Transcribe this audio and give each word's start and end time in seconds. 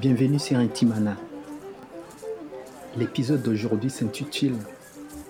Bienvenue 0.00 0.38
sur 0.38 0.56
Intimana. 0.56 1.18
L'épisode 2.96 3.42
d'aujourd'hui 3.42 3.90
s'intitule 3.90 4.56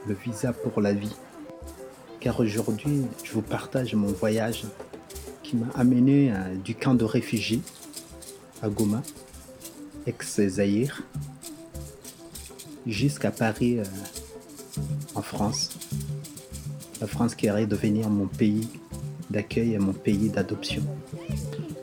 Le 0.06 0.14
visa 0.14 0.52
pour 0.52 0.80
la 0.80 0.92
vie. 0.92 1.16
Car 2.20 2.38
aujourd'hui, 2.38 3.02
je 3.24 3.32
vous 3.32 3.42
partage 3.42 3.96
mon 3.96 4.06
voyage 4.06 4.62
qui 5.42 5.56
m'a 5.56 5.66
amené 5.74 6.32
du 6.62 6.76
camp 6.76 6.94
de 6.94 7.04
réfugiés 7.04 7.62
à 8.62 8.68
Goma, 8.68 9.02
ex-Zaïre, 10.06 11.02
jusqu'à 12.86 13.32
Paris, 13.32 13.80
euh, 13.80 13.84
en 15.16 15.22
France. 15.22 15.70
La 17.00 17.08
France 17.08 17.34
qui 17.34 17.48
de 17.48 17.64
devenir 17.64 18.08
mon 18.08 18.28
pays 18.28 18.68
d'accueil 19.30 19.74
et 19.74 19.78
mon 19.80 19.94
pays 19.94 20.28
d'adoption. 20.28 20.84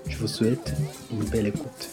Je 0.08 0.18
vous 0.18 0.28
souhaite 0.28 0.74
une 1.12 1.26
belle 1.26 1.48
écoute. 1.48 1.87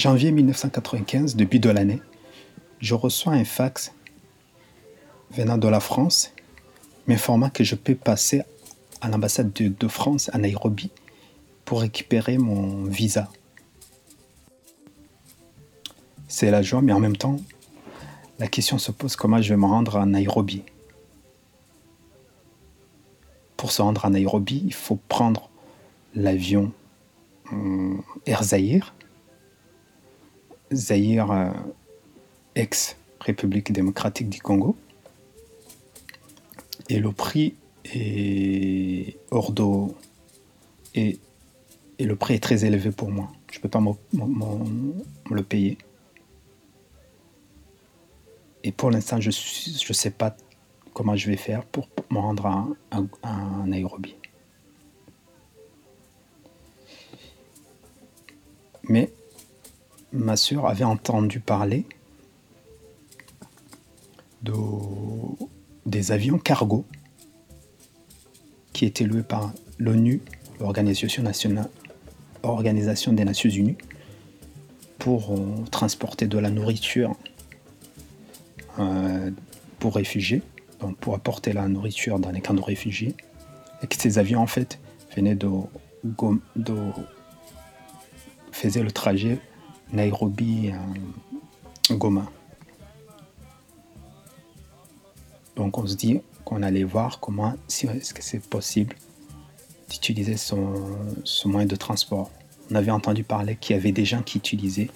Janvier 0.00 0.30
1995, 0.30 1.36
début 1.36 1.58
de 1.58 1.68
l'année, 1.68 2.00
je 2.78 2.94
reçois 2.94 3.34
un 3.34 3.44
fax 3.44 3.92
venant 5.30 5.58
de 5.58 5.68
la 5.68 5.78
France 5.78 6.32
m'informant 7.06 7.50
que 7.50 7.64
je 7.64 7.74
peux 7.74 7.94
passer 7.94 8.40
à 9.02 9.10
l'ambassade 9.10 9.52
de, 9.52 9.88
France 9.88 10.30
à 10.32 10.38
Nairobi 10.38 10.90
pour 11.66 11.82
récupérer 11.82 12.38
mon 12.38 12.84
visa. 12.84 13.28
C'est 16.28 16.50
la 16.50 16.62
joie, 16.62 16.80
mais 16.80 16.94
en 16.94 17.00
même 17.00 17.18
temps, 17.18 17.36
la 18.38 18.48
question 18.48 18.78
se 18.78 18.92
pose 18.92 19.16
comment 19.16 19.42
je 19.42 19.50
vais 19.50 19.60
me 19.60 19.66
rendre 19.66 19.98
à 19.98 20.06
Nairobi? 20.06 20.62
Pour 23.58 23.70
se 23.70 23.82
rendre 23.82 24.06
à 24.06 24.08
Nairobi, 24.08 24.62
il 24.64 24.72
faut 24.72 24.98
prendre 25.08 25.50
l'avion 26.14 26.72
euh, 27.52 27.96
Air 28.24 28.42
Zahir, 28.44 28.94
Zahir, 30.72 31.30
euh, 31.30 31.50
ex-République 32.54 33.72
démocratique 33.72 34.28
du 34.28 34.40
Congo. 34.40 34.76
Et 36.88 36.98
le 36.98 37.12
prix 37.12 37.54
est 37.84 39.16
hors 39.30 39.52
d'eau. 39.52 39.94
Et, 40.94 41.18
le 41.98 42.16
prix 42.16 42.34
est 42.34 42.42
très 42.42 42.64
élevé 42.64 42.90
pour 42.90 43.10
moi. 43.10 43.30
Je 43.52 43.58
ne 43.58 43.62
peux 43.62 43.68
pas 43.68 43.80
me 43.80 43.92
le 45.30 45.42
payer. 45.42 45.76
Et 48.64 48.72
pour 48.72 48.90
l'instant, 48.90 49.20
je 49.20 49.28
ne 49.28 49.94
sais 49.94 50.10
pas 50.10 50.36
comment 50.92 51.16
je 51.16 51.30
vais 51.30 51.36
faire 51.36 51.64
pour 51.64 51.88
me 52.10 52.18
rendre 52.18 52.74
à, 52.90 53.64
Nairobi. 53.66 54.16
Mais 58.84 59.12
ma 60.12 60.36
soeur 60.36 60.66
avait 60.66 60.84
entendu 60.84 61.40
parler 61.40 61.86
de, 64.42 64.52
des 65.86 66.12
avions 66.12 66.38
cargo 66.38 66.84
qui 68.72 68.86
étaient 68.86 69.04
loués 69.04 69.22
par 69.22 69.52
l'ONU, 69.78 70.20
l'Organisation 70.58 71.22
Organisation 72.42 73.12
des 73.12 73.24
Nations 73.24 73.50
Unies, 73.50 73.76
pour 74.98 75.32
euh, 75.32 75.64
transporter 75.70 76.26
de 76.26 76.38
la 76.38 76.50
nourriture 76.50 77.14
euh, 78.78 79.30
pour 79.78 79.96
réfugiés, 79.96 80.42
donc 80.80 80.96
pour 80.96 81.14
apporter 81.14 81.52
la 81.52 81.68
nourriture 81.68 82.18
dans 82.18 82.30
les 82.30 82.40
camps 82.40 82.54
de 82.54 82.62
réfugiés, 82.62 83.14
et 83.82 83.86
que 83.86 83.96
ces 83.96 84.18
avions 84.18 84.40
en 84.40 84.46
fait 84.46 84.78
venaient 85.14 85.34
de, 85.34 85.48
de 86.56 86.74
faisaient 88.52 88.82
le 88.82 88.90
trajet 88.90 89.38
Nairobi 89.92 90.72
Goma. 91.90 92.30
Donc 95.56 95.78
on 95.78 95.86
se 95.86 95.94
dit 95.94 96.20
qu'on 96.44 96.62
allait 96.62 96.84
voir 96.84 97.20
comment, 97.20 97.54
si 97.68 97.88
c'est 98.20 98.46
possible 98.46 98.96
d'utiliser 99.88 100.36
ce 100.36 101.48
moyen 101.48 101.66
de 101.66 101.76
transport. 101.76 102.30
On 102.70 102.74
avait 102.76 102.92
entendu 102.92 103.24
parler 103.24 103.56
qu'il 103.56 103.74
y 103.74 103.78
avait 103.78 103.92
des 103.92 104.04
gens 104.04 104.22
qui 104.22 104.38
utilisaient 104.38 104.90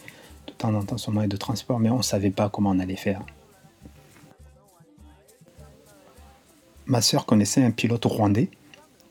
de 0.46 0.52
temps 0.52 0.74
en 0.74 0.84
temps 0.84 0.98
ce 0.98 1.10
moyen 1.10 1.28
de 1.28 1.36
transport, 1.36 1.80
mais 1.80 1.90
on 1.90 1.98
ne 1.98 2.02
savait 2.02 2.30
pas 2.30 2.48
comment 2.48 2.70
on 2.70 2.78
allait 2.78 2.96
faire. 2.96 3.22
ma 6.86 7.00
sœur 7.00 7.26
connaissait 7.26 7.62
un 7.62 7.70
pilote 7.70 8.04
rwandais 8.04 8.50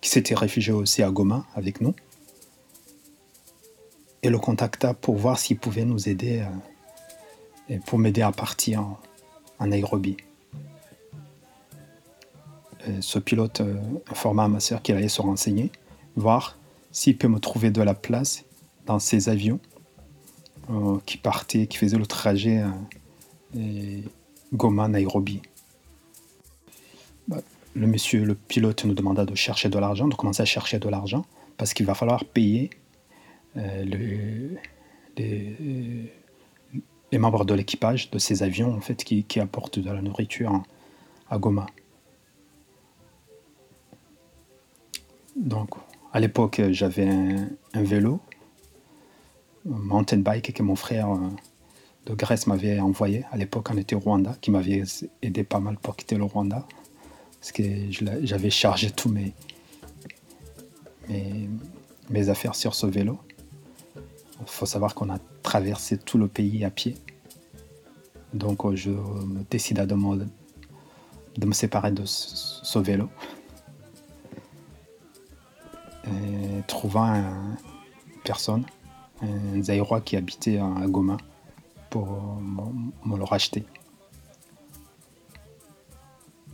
qui 0.01 0.09
s'était 0.09 0.35
réfugié 0.35 0.73
aussi 0.73 1.01
à 1.03 1.09
Goma 1.09 1.45
avec 1.55 1.81
nous 1.81 1.93
et 4.23 4.29
le 4.29 4.39
contacta 4.39 4.93
pour 4.93 5.15
voir 5.15 5.37
s'il 5.37 5.57
pouvait 5.57 5.85
nous 5.85 6.09
aider 6.09 6.39
euh, 6.39 7.75
et 7.75 7.77
pour 7.79 7.99
m'aider 7.99 8.21
à 8.21 8.31
partir 8.31 8.81
en, 8.81 9.67
Nairobi. 9.67 10.17
ce 12.99 13.17
pilote 13.17 13.61
euh, 13.61 13.79
informa 14.11 14.49
ma 14.49 14.59
sœur 14.59 14.81
qu'il 14.81 14.95
allait 14.95 15.07
se 15.07 15.21
renseigner, 15.21 15.71
voir 16.17 16.57
s'il 16.91 17.17
peut 17.17 17.29
me 17.29 17.39
trouver 17.39 17.71
de 17.71 17.81
la 17.81 17.93
place 17.93 18.43
dans 18.85 18.99
ces 18.99 19.29
avions 19.29 19.59
euh, 20.69 20.97
qui 21.05 21.17
partaient, 21.17 21.67
qui 21.67 21.77
faisaient 21.77 21.97
le 21.97 22.05
trajet 22.05 22.61
Goma-Nairobi 24.53 25.41
le 27.75 27.87
monsieur, 27.87 28.23
le 28.23 28.35
pilote 28.35 28.85
nous 28.85 28.93
demanda 28.93 29.25
de 29.25 29.35
chercher 29.35 29.69
de 29.69 29.79
l'argent, 29.79 30.07
de 30.07 30.15
commencer 30.15 30.41
à 30.41 30.45
chercher 30.45 30.79
de 30.79 30.89
l'argent, 30.89 31.25
parce 31.57 31.73
qu'il 31.73 31.85
va 31.85 31.95
falloir 31.95 32.25
payer 32.25 32.69
euh, 33.57 34.55
les, 35.17 36.11
membres 37.19 37.45
de 37.45 37.53
l'équipage 37.53 38.09
de 38.09 38.17
ces 38.17 38.43
avions 38.43 38.73
en 38.73 38.81
fait, 38.81 39.03
qui, 39.03 39.39
apportent 39.39 39.79
de 39.79 39.91
la 39.91 40.01
nourriture 40.01 40.63
à 41.29 41.37
Goma. 41.37 41.67
Donc, 45.35 45.69
à 46.11 46.19
l'époque, 46.19 46.61
j'avais 46.71 47.07
un, 47.07 47.83
vélo, 47.83 48.19
un 49.71 49.77
mountain 49.77 50.17
bike 50.17 50.53
que 50.53 50.63
mon 50.63 50.75
frère 50.75 51.11
euh, 51.11 51.17
de 52.05 52.13
Grèce 52.13 52.47
m'avait 52.47 52.79
envoyé. 52.79 53.23
À 53.31 53.37
l'époque, 53.37 53.69
on 53.71 53.77
était 53.77 53.95
au 53.95 53.99
Rwanda, 53.99 54.35
qui 54.41 54.51
m'avait 54.51 54.83
aidé 55.21 55.43
pas 55.43 55.59
mal 55.59 55.77
pour 55.77 55.95
quitter 55.95 56.15
le 56.15 56.23
Rwanda 56.23 56.67
parce 57.43 57.51
que 57.51 57.63
j'avais 58.23 58.49
chargé 58.49 58.89
tous 58.89 59.09
mes, 59.09 59.33
mes, 62.09 62.29
affaires 62.29 62.55
sur 62.55 62.73
ce 62.73 62.87
vélo. 62.87 63.19
Il 64.41 64.47
faut 64.47 64.65
savoir 64.65 64.95
qu'on 64.95 65.09
a 65.09 65.19
traversé 65.41 65.97
tout 65.97 66.17
le 66.17 66.27
pays 66.27 66.65
à 66.65 66.69
pied. 66.69 66.95
Donc 68.33 68.65
euh, 68.65 68.75
je 68.75 68.89
me 68.89 69.43
décida 69.49 69.85
de 69.85 69.95
me, 69.95 70.25
de 71.37 71.45
me 71.45 71.53
séparer 71.53 71.91
de 71.91 72.03
ce, 72.05 72.79
vélo. 72.79 73.09
Et 76.05 76.61
trouvant 76.67 77.13
une 77.13 78.19
personne, 78.23 78.65
un 79.21 79.61
Zaïrois 79.61 80.01
qui 80.01 80.17
habitait 80.17 80.57
à 80.57 80.87
Goma, 80.87 81.17
pour 81.89 82.41
me 83.05 83.17
le 83.17 83.23
racheter. 83.23 83.65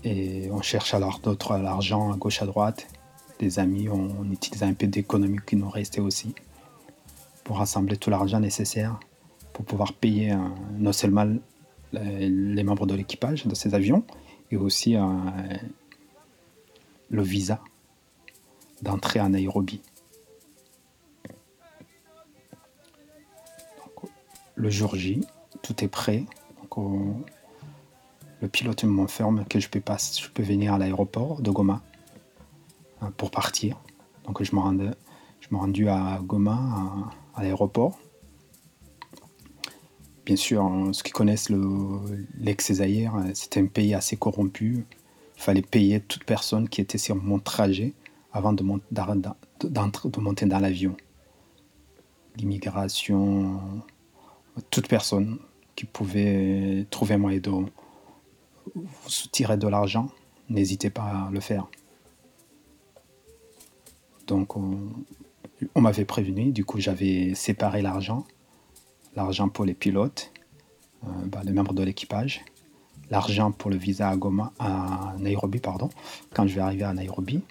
Et 0.04 0.50
on 0.52 0.62
cherche 0.62 0.94
alors 0.94 1.20
d'autres 1.20 1.58
l'argent 1.58 2.12
à 2.12 2.16
gauche 2.16 2.42
à 2.42 2.46
droite. 2.46 2.88
Des 3.40 3.60
amis, 3.60 3.90
on, 3.90 4.30
utilise 4.32 4.64
un 4.64 4.74
peu 4.74 4.88
d'économie 4.88 5.40
qui 5.46 5.56
nous 5.56 5.70
restait 5.70 6.02
aussi 6.02 6.36
pour 7.50 7.58
rassembler 7.58 7.98
tout 7.98 8.12
l'argent 8.12 8.40
nécessaire 8.40 9.00
pour 9.54 9.66
pouvoir 9.66 9.94
payer 9.94 10.38
non 10.78 10.94
seulement 10.94 11.26
les 11.94 12.64
membres 12.64 12.86
de 12.86 12.94
l'équipage 12.94 13.48
de 13.48 13.56
ces 13.56 13.74
avions 13.74 14.04
et 14.52 14.56
aussi 14.56 14.96
euh, 14.96 15.02
le 17.10 17.24
visa 17.24 17.60
d'entrée 18.84 19.20
en 19.20 19.30
Nairobi. 19.30 19.82
le 24.56 24.70
jour 24.70 24.96
J, 24.96 25.26
tout 25.64 25.84
est 25.84 25.88
prêt. 25.88 26.26
Le 26.78 28.48
pilote 28.48 28.84
m'informe 28.84 29.44
que 29.46 29.60
je 29.60 29.70
peux, 29.70 29.82
je 29.88 30.30
peux 30.30 30.44
venir 30.44 30.76
à 30.76 30.78
l'aéroport 30.78 31.42
de 31.42 31.50
Goma 31.50 31.82
hein, 33.02 33.12
pour 33.18 33.32
partir. 33.32 33.80
Donc 34.26 34.44
je 34.44 34.56
me 34.56 34.62
rendais, 34.62 34.92
je 35.40 35.48
me 35.50 35.58
rendu 35.58 35.90
à 35.90 36.20
Goma, 36.22 37.10
à, 37.40 37.44
l'aéroport. 37.44 38.00
Bien 40.26 40.36
sûr, 40.36 40.70
ceux 40.92 41.04
qui 41.04 41.12
connaissent 41.12 41.50
l'ex-Zaïre, 42.40 43.16
hein, 43.16 43.32
c'était 43.34 43.62
un 43.62 43.66
pays 43.66 43.94
assez 43.94 44.16
corrompu. 44.16 44.86
Il 45.38 45.42
fallait 45.42 45.62
payer 45.62 46.02
toute 46.02 46.24
personne 46.26 46.70
qui 46.70 46.82
était 46.82 46.98
sur 46.98 47.16
mon 47.16 47.40
trajet 47.40 47.94
avant 48.32 48.54
de, 48.54 48.64
de 48.64 50.20
monter 50.20 50.46
dans 50.46 50.60
l'avion. 50.60 50.96
L'immigration, 52.38 53.60
toute 54.70 54.88
personne 54.88 55.40
qui 55.76 55.86
pouvait 55.86 56.86
trouver 56.90 57.18
moyen 57.18 57.40
de, 57.40 57.50
vous 57.50 57.66
soutirez 59.08 59.58
de 59.58 59.68
l'argent, 59.68 60.10
n'hésitez 60.50 60.90
pas 60.90 61.04
à 61.04 61.30
le 61.32 61.40
faire. 61.40 61.68
Donc, 64.28 64.56
on, 64.56 64.78
m'avait 65.76 66.06
prévenu, 66.06 66.52
du 66.52 66.66
coup, 66.66 66.80
j'avais 66.80 67.34
séparé 67.36 67.82
l'argent. 67.82 68.26
L'argent 69.16 69.50
pour 69.50 69.66
les 69.66 69.74
pilotes, 69.74 70.32
euh, 71.04 71.08
bah, 71.26 71.42
les 71.44 71.52
membres 71.52 71.74
de 71.74 71.84
l'équipage. 71.84 72.46
L'argent 73.10 73.52
pour 73.52 73.72
le 73.72 73.78
visa 73.78 74.10
à, 74.10 74.16
Goma, 74.16 74.54
à 74.60 75.16
Nairobi, 75.18 75.60
pardon, 75.60 75.90
quand 76.34 76.46
je 76.48 76.56
vais 76.56 76.62
arriver 76.62 76.84
à 76.84 76.94
Nairobi. 76.94 77.42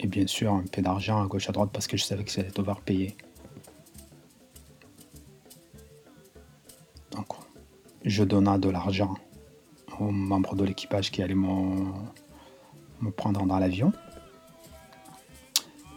Et 0.00 0.06
bien 0.06 0.26
sûr, 0.26 0.52
un 0.52 0.64
peu 0.64 0.80
d'argent 0.80 1.22
à 1.22 1.26
gauche 1.26 1.48
à 1.48 1.52
droite 1.52 1.70
parce 1.72 1.86
que 1.86 1.96
je 1.96 2.04
savais 2.04 2.24
que 2.24 2.30
j'allais 2.30 2.50
devoir 2.50 2.80
payer. 2.80 3.14
Donc, 7.10 7.26
je 8.04 8.24
donna 8.24 8.56
de 8.56 8.70
l'argent 8.70 9.14
aux 9.98 10.10
membres 10.10 10.56
de 10.56 10.64
l'équipage 10.64 11.10
qui 11.10 11.22
allaient 11.22 11.34
me 11.34 13.10
prendre 13.10 13.44
dans 13.44 13.58
l'avion. 13.58 13.92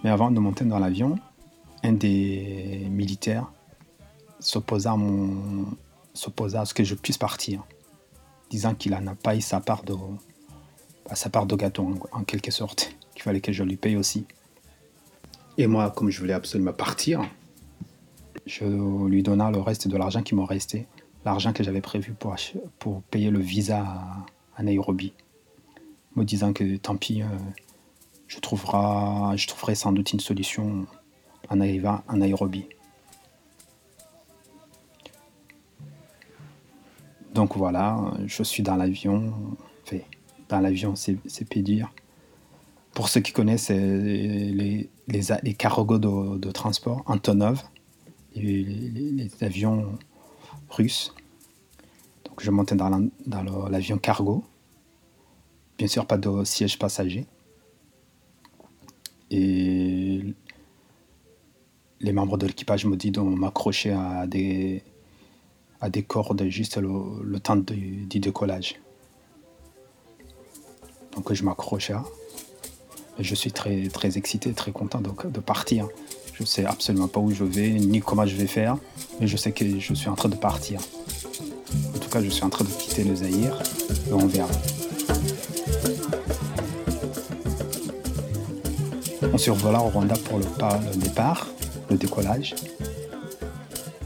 Mais 0.03 0.09
avant 0.09 0.31
de 0.31 0.39
monter 0.39 0.65
dans 0.65 0.79
l'avion, 0.79 1.17
un 1.83 1.93
des 1.93 2.87
militaires 2.89 3.51
s'opposa 4.39 4.93
à, 4.93 6.65
ce 6.65 6.73
que 6.73 6.83
je 6.83 6.95
puisse 6.95 7.17
partir, 7.17 7.63
disant 8.49 8.75
qu'il 8.75 8.91
n'a 8.91 9.15
pas 9.15 9.35
eu 9.35 9.41
sa 9.41 9.61
part 9.61 9.83
de, 9.83 9.93
bah, 9.93 11.15
sa 11.15 11.29
part 11.29 11.45
gâteau 11.47 11.95
en, 12.11 12.23
quelque 12.23 12.51
sorte, 12.51 12.95
qu'il 13.13 13.23
fallait 13.23 13.41
que 13.41 13.51
je 13.51 13.63
lui 13.63 13.77
paye 13.77 13.95
aussi. 13.95 14.25
Et 15.57 15.67
moi, 15.67 15.91
comme 15.91 16.09
je 16.09 16.19
voulais 16.19 16.33
absolument 16.33 16.73
partir, 16.73 17.21
je 18.45 18.65
lui 19.07 19.23
donna 19.23 19.51
le 19.51 19.59
reste 19.59 19.87
de 19.87 19.97
l'argent 19.97 20.23
qui 20.23 20.35
m'en 20.35 20.45
restait, 20.45 20.87
l'argent 21.23 21.53
que 21.53 21.63
j'avais 21.63 21.81
prévu 21.81 22.13
pour, 22.13 22.35
pour 22.79 23.01
payer 23.03 23.29
le 23.29 23.39
visa 23.39 23.85
à, 24.57 24.63
Nairobi, 24.63 25.13
me 26.15 26.23
disant 26.23 26.53
que 26.53 26.77
tant 26.77 26.95
pis, 26.95 27.21
euh, 27.21 27.27
je, 28.33 28.39
trouverai, 28.39 29.37
je 29.37 29.47
trouverai 29.47 29.75
sans 29.75 29.91
doute 29.91 30.11
une 30.13 30.19
solution 30.19 30.87
en 31.49 31.61
arrivant 31.61 32.01
à 32.07 32.15
Nairobi. 32.15 32.65
Donc 37.33 37.57
voilà, 37.57 38.13
je 38.25 38.43
suis 38.43 38.63
dans 38.63 38.75
l'avion. 38.75 39.33
Enfin, 39.83 39.99
dans 40.49 40.59
l'avion, 40.59 40.95
c'est 40.95 41.57
dire. 41.57 41.91
Pour 42.93 43.09
ceux 43.09 43.21
qui 43.21 43.31
connaissent 43.33 43.69
les, 43.69 44.87
les, 45.07 45.21
les 45.43 45.53
cargos 45.53 45.97
de, 45.97 46.51
transport, 46.51 47.03
Antonov, 47.07 47.63
les, 48.35 48.63
les, 48.63 49.29
avions 49.41 49.97
russes. 50.69 51.13
Donc 52.25 52.41
je 52.41 52.51
montais 52.51 52.75
dans 52.75 53.09
l'avion 53.69 53.97
cargo. 53.97 54.43
Bien 55.77 55.87
sûr, 55.87 56.05
pas 56.05 56.17
de 56.17 56.43
siège 56.43 56.77
passager. 56.77 57.25
Et 59.35 60.21
les 62.01 62.13
membres 62.13 62.37
de 62.37 62.45
l'équipage 62.45 62.85
me 62.85 62.95
disent 62.95 63.13
de 63.13 63.21
m'accrocher 63.21 63.91
à 63.91 64.27
des, 64.27 64.83
à 65.81 65.89
des 65.89 66.03
cordes 66.03 66.43
juste 66.49 66.77
le, 66.77 67.39
temps 67.39 67.55
du, 67.55 68.05
décollage. 68.19 68.75
Donc 71.15 71.33
je 71.33 71.43
m'accroche 71.43 71.89
à. 71.89 72.03
Je 73.19 73.35
suis 73.35 73.51
très, 73.51 73.87
très 73.87 74.17
excité, 74.17 74.53
très 74.53 74.71
content 74.71 75.01
de 75.01 75.39
partir. 75.39 75.87
Je 76.35 76.41
ne 76.41 76.47
sais 76.47 76.65
absolument 76.65 77.07
pas 77.07 77.19
où 77.19 77.31
je 77.31 77.43
vais, 77.43 77.69
ni 77.69 78.01
comment 78.01 78.25
je 78.25 78.35
vais 78.35 78.47
faire, 78.47 78.77
mais 79.19 79.27
je 79.27 79.37
sais 79.37 79.51
que 79.51 79.79
je 79.79 79.93
suis 79.93 80.09
en 80.09 80.15
train 80.15 80.29
de 80.29 80.35
partir. 80.35 80.79
En 81.95 81.99
tout 81.99 82.09
cas, 82.09 82.21
je 82.21 82.29
suis 82.29 82.43
en 82.43 82.49
train 82.49 82.65
de 82.65 82.69
quitter 82.69 83.03
le 83.03 83.15
Zaïre 83.15 83.61
et 84.09 84.13
on 84.13 84.25
verra. 84.25 84.49
On 89.33 89.37
survola 89.39 89.81
au 89.81 89.89
Rwanda 89.89 90.13
pour 90.25 90.37
le, 90.37 90.45
départ, 90.95 91.47
le 91.89 91.97
décollage. 91.97 92.53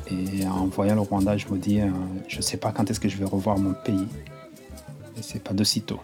Et 0.09 0.47
en 0.47 0.67
voyant 0.67 0.95
le 0.95 1.01
Rwanda, 1.01 1.35
je 1.35 1.49
me 1.49 1.57
dis, 1.57 1.81
euh, 1.81 1.91
je 2.29 2.37
ne 2.37 2.41
sais 2.41 2.55
pas 2.55 2.71
quand 2.71 2.89
est-ce 2.89 3.01
que 3.01 3.09
je 3.09 3.17
vais 3.17 3.25
revoir 3.25 3.57
mon 3.57 3.73
pays. 3.73 4.07
Et 5.17 5.21
c'est 5.21 5.43
pas 5.43 5.53
de 5.53 5.65
sitôt. 5.65 5.99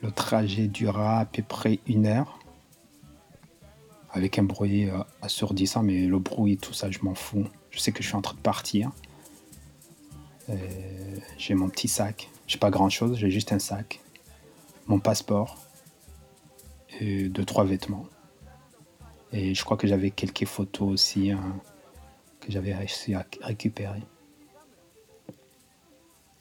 Le 0.00 0.10
trajet 0.10 0.66
durera 0.66 1.18
à 1.20 1.26
peu 1.26 1.42
près 1.42 1.78
une 1.86 2.06
heure. 2.06 2.38
Avec 4.12 4.38
un 4.38 4.44
bruit 4.44 4.88
euh, 4.88 4.96
assourdissant, 5.20 5.82
mais 5.82 6.06
le 6.06 6.18
bruit, 6.18 6.56
tout 6.56 6.72
ça, 6.72 6.90
je 6.90 7.00
m'en 7.02 7.14
fous. 7.14 7.44
Je 7.70 7.78
sais 7.78 7.92
que 7.92 8.02
je 8.02 8.08
suis 8.08 8.16
en 8.16 8.22
train 8.22 8.34
de 8.34 8.40
partir. 8.40 8.90
J'ai 11.36 11.54
mon 11.54 11.68
petit 11.68 11.88
sac. 11.88 12.30
J'ai 12.46 12.58
pas 12.58 12.70
grand 12.70 12.88
chose, 12.88 13.18
j'ai 13.18 13.30
juste 13.30 13.52
un 13.52 13.58
sac. 13.58 14.00
Mon 14.86 14.98
passeport 14.98 15.58
et 17.00 17.28
deux, 17.28 17.44
trois 17.44 17.64
vêtements. 17.64 18.06
Et 19.32 19.54
je 19.54 19.64
crois 19.64 19.76
que 19.76 19.86
j'avais 19.86 20.10
quelques 20.10 20.44
photos 20.44 20.90
aussi 20.90 21.30
hein, 21.30 21.40
que 22.40 22.52
j'avais 22.52 22.74
réussi 22.74 23.14
à 23.14 23.26
récupérer. 23.40 24.02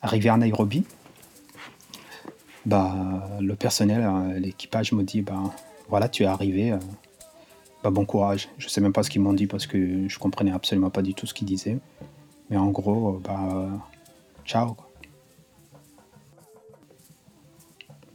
Arrivé 0.01 0.29
à 0.29 0.37
Nairobi, 0.37 0.83
bah, 2.65 3.29
le 3.39 3.55
personnel, 3.55 4.01
hein, 4.01 4.33
l'équipage 4.33 4.91
me 4.91 5.03
dit 5.03 5.21
bah, 5.21 5.41
voilà, 5.89 6.09
tu 6.09 6.23
es 6.23 6.25
arrivé, 6.25 6.71
euh, 6.71 6.79
bah, 7.83 7.91
bon 7.91 8.05
courage. 8.05 8.49
Je 8.57 8.67
sais 8.67 8.81
même 8.81 8.93
pas 8.93 9.03
ce 9.03 9.09
qu'ils 9.09 9.21
m'ont 9.21 9.33
dit 9.33 9.47
parce 9.47 9.67
que 9.67 10.07
je 10.07 10.19
comprenais 10.19 10.51
absolument 10.51 10.89
pas 10.89 11.01
du 11.01 11.13
tout 11.13 11.27
ce 11.27 11.33
qu'ils 11.33 11.47
disaient. 11.47 11.77
Mais 12.49 12.57
en 12.57 12.67
gros, 12.67 13.21
bah, 13.23 13.69
ciao. 14.45 14.75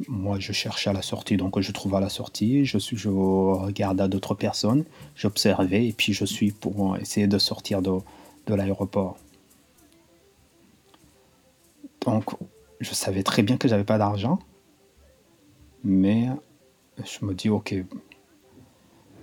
Moi, 0.08 0.38
je 0.38 0.52
cherchais 0.52 0.90
à 0.90 0.93
la 0.93 1.02
sortie, 1.02 1.37
donc 1.37 1.58
je 1.60 1.72
trouve 1.72 1.94
à 1.94 2.00
la 2.00 2.08
sortie, 2.08 2.64
je, 2.64 2.78
suis, 2.78 2.96
je 2.96 3.08
regardais 3.08 4.08
d'autres 4.08 4.34
personnes, 4.34 4.84
j'observais, 5.14 5.87
et 5.87 5.93
puis 5.93 6.12
je 6.12 6.25
suis 6.25 6.52
pour 6.52 6.96
essayer 6.98 7.26
de 7.26 7.38
sortir 7.38 7.82
de, 7.82 7.98
de 8.46 8.54
l'aéroport. 8.54 9.16
Donc, 12.02 12.31
je 12.81 12.94
savais 12.94 13.22
très 13.22 13.43
bien 13.43 13.56
que 13.56 13.69
j'avais 13.69 13.84
pas 13.84 13.98
d'argent, 13.98 14.38
mais 15.82 16.28
je 16.99 17.25
me 17.25 17.34
dis, 17.34 17.49
ok, 17.49 17.75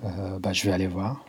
euh, 0.04 0.40
bah, 0.40 0.54
je 0.54 0.66
vais 0.66 0.72
aller 0.72 0.88
voir. 0.88 1.24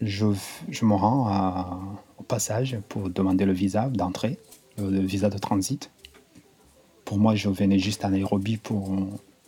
Je, 0.00 0.26
je 0.68 0.84
me 0.84 0.94
rends 0.94 1.96
au 2.18 2.22
passage 2.22 2.78
pour 2.88 3.08
demander 3.08 3.44
le 3.44 3.52
visa 3.52 3.88
d'entrée, 3.88 4.38
le 4.78 5.00
visa 5.00 5.30
de 5.30 5.38
transit. 5.38 5.90
Pour 7.04 7.18
moi, 7.18 7.34
je 7.34 7.48
venais 7.48 7.78
juste 7.78 8.04
à 8.04 8.10
Nairobi 8.10 8.56
pour 8.56 8.96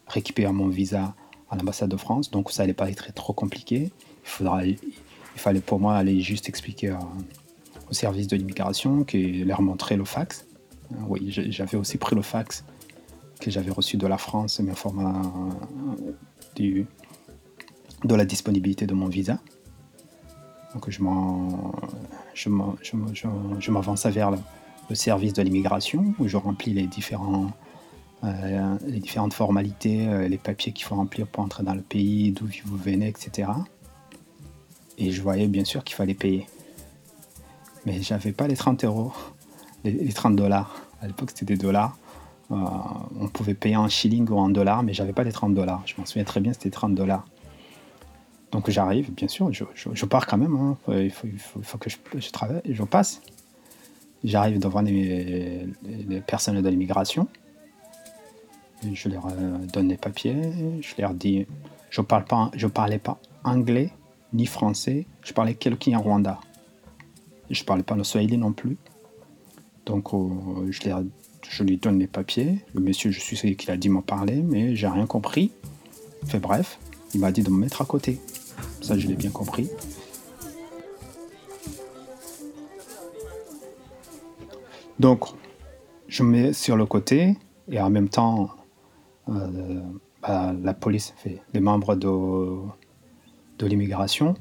récupérer 0.07 0.53
mon 0.53 0.69
visa 0.69 1.15
à 1.51 1.57
l'ambassade 1.57 1.91
de 1.91 1.97
France, 1.97 2.31
donc 2.31 2.51
ça 2.51 2.63
n'allait 2.63 2.75
pas 2.75 2.91
être 2.91 3.13
trop 3.13 3.33
compliqué. 3.33 3.91
Il, 4.41 4.79
fallait 5.37 5.61
pour 5.61 5.79
moi 5.79 5.97
aller 5.97 6.21
juste 6.21 6.49
expliquer 6.49 6.97
au 7.91 7.95
service 7.95 8.27
de 8.27 8.37
l'immigration, 8.37 9.07
leur 9.15 9.63
montrer 9.63 9.97
le 9.97 10.05
fax. 10.05 10.47
Euh, 10.93 10.97
oui, 11.09 11.27
j'avais 11.29 11.77
aussi 11.77 11.99
pris 11.99 12.17
le 12.17 12.23
fax 12.23 12.65
que 13.41 13.51
j'avais 13.51 13.71
reçu 13.71 13.97
de 13.97 14.07
la 14.07 14.19
France, 14.19 14.61
mais 14.61 14.73
en 14.73 14.75
format 14.75 15.23
de 16.57 16.87
la 18.15 18.25
disponibilité 18.25 18.87
de 18.87 18.95
mon 18.95 19.09
visa. 19.09 19.41
Donc 20.75 20.91
je 20.91 21.01
m'avançais 23.71 24.11
vers 24.11 24.33
service 24.95 25.33
de 25.33 25.43
l'immigration 25.43 26.15
où 26.19 26.29
je 26.29 26.37
remplis 26.37 26.73
les, 26.73 26.89
euh, 28.25 28.77
différentes 28.89 29.35
formalités, 29.35 30.09
euh, 30.09 30.29
les 30.29 30.39
papiers 30.39 30.73
qu'il 30.73 30.85
faut 30.85 30.95
remplir 30.95 31.27
pour 31.27 31.45
entrer 31.45 31.63
dans 31.63 31.75
le 31.75 31.83
pays, 31.83 32.33
d'où 32.33 32.49
vous 32.65 32.77
venez, 32.77 33.09
etc. 33.09 33.51
Et 34.99 35.11
je 35.11 35.23
voyais 35.23 35.49
bien 35.49 35.65
sûr 35.65 35.85
qu'il 35.85 35.97
fallait 35.97 36.15
payer. 36.15 36.47
Mais 37.85 38.03
j'avais 38.03 38.33
pas 38.33 38.49
les 38.49 38.57
30 38.57 38.85
euros, 38.85 39.13
les, 39.85 40.13
30 40.13 40.35
dollars. 40.35 40.75
À 41.01 41.07
l'époque, 41.07 41.31
c'était 41.31 41.45
des 41.45 41.57
dollars. 41.57 41.97
Euh, 42.51 42.57
on 43.21 43.29
pouvait 43.29 43.55
payer 43.55 43.77
en 43.77 43.89
shilling 43.89 44.29
ou 44.31 44.39
en 44.39 44.49
dollars, 44.49 44.83
mais 44.83 44.95
j'avais 44.95 45.13
pas 45.13 45.25
les 45.25 45.33
30 45.33 45.55
dollars. 45.55 45.83
Je 45.87 45.95
m'en 45.99 46.07
souviens 46.07 46.25
très 46.25 46.41
bien, 46.41 46.53
c'était 46.53 46.71
30 46.71 46.95
dollars. 46.95 47.27
Donc 48.51 48.71
j'arrive, 48.71 49.13
bien 49.13 49.29
sûr, 49.29 49.51
je, 49.53 50.07
pars 50.07 50.27
quand 50.27 50.39
même. 50.39 50.57
Hein. 50.57 50.77
Il, 50.89 51.11
faut, 51.11 51.79
que 51.79 51.91
je 51.91 52.31
travaille, 52.31 52.63
je 52.69 52.83
passe. 52.85 53.21
J'arrive 54.25 54.59
devant 54.59 54.81
les, 54.81 55.67
personnes 56.27 56.61
de 56.61 56.69
l'immigration. 56.69 57.29
Je 58.93 59.09
leur 59.09 59.27
euh, 59.27 59.59
donne 59.73 59.89
les 59.89 59.97
papiers. 59.97 60.37
Je 60.81 60.95
leur 60.99 61.15
dis, 61.15 61.47
je 61.91 62.01
parle 62.01 62.25
pas, 62.25 62.51
je 62.55 62.67
parlais 62.67 62.99
pas 62.99 63.19
anglais 63.45 63.91
ni 64.33 64.47
français. 64.47 65.07
Je 65.23 65.33
parlais 65.33 65.55
quelqu'un 65.55 65.99
en 65.99 66.03
Rwanda. 66.03 66.41
Je 67.51 67.63
parlais 67.65 67.83
pas 67.83 67.95
le 67.95 68.05
swahili 68.05 68.37
non 68.37 68.53
plus. 68.53 68.77
Donc 69.87 70.13
euh, 70.13 70.71
je, 70.71 70.81
je 71.49 71.63
lui 71.63 71.77
donne 71.79 71.99
les 71.99 72.07
papiers. 72.07 72.59
Le 72.75 72.81
monsieur, 72.81 73.11
je 73.11 73.21
suis 73.21 73.37
celui 73.37 73.57
qui 73.57 73.71
a 73.71 73.77
dit 73.77 73.89
m'en 73.89 74.03
parler, 74.03 74.43
mais 74.43 74.75
j'ai 74.75 74.89
rien 74.89 75.07
compris. 75.07 75.53
Fait 76.27 76.41
bref, 76.41 76.79
il 77.15 77.21
m'a 77.21 77.31
dit 77.31 77.43
de 77.43 77.51
me 77.51 77.59
mettre 77.59 77.83
à 77.83 77.85
côté. 77.85 78.21
Ça, 78.81 78.99
je 78.99 79.07
l'ai 79.07 79.15
bien 79.15 79.31
compris. 79.31 79.69
Donc, 84.99 85.27
je 86.09 86.23
mets 86.23 86.53
sur 86.53 86.77
le 86.77 86.87
côté 86.87 87.37
et 87.69 87.81
en 87.81 87.91
même 87.91 88.09
temps, 88.09 88.51
euh, 89.29 89.83
bah, 90.23 90.55
la 90.63 90.75
police, 90.75 91.15
les 91.53 91.61
membres 91.61 91.95
de, 91.97 93.67
l'immigration, 93.67 94.35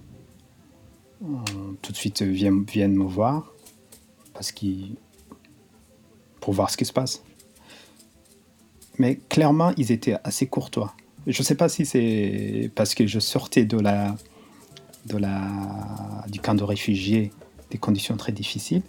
euh, 1.23 1.27
tout 1.81 1.91
de 1.91 1.97
suite 1.97 2.21
viennent, 2.21 2.95
me 2.95 3.03
voir 3.03 3.51
parce 4.33 4.53
pour 6.41 6.53
voir 6.53 6.69
ce 6.69 6.77
qui 6.77 6.85
se 6.85 6.93
passe. 6.93 7.23
Mais 8.97 9.15
clairement, 9.29 9.73
ils 9.77 9.91
étaient 9.91 10.15
assez 10.23 10.47
courtois. 10.47 10.93
Je 11.27 11.41
ne 11.41 11.43
sais 11.43 11.55
pas 11.55 11.69
si 11.69 11.85
c'est 11.85 12.71
parce 12.75 12.93
que 12.93 13.07
je 13.07 13.19
sortais 13.19 13.65
du 13.65 13.77
camp 16.41 16.53
de 16.53 16.63
réfugiés, 16.63 17.31
des 17.71 17.77
conditions 17.77 18.15
très 18.15 18.31
difficiles, 18.31 18.83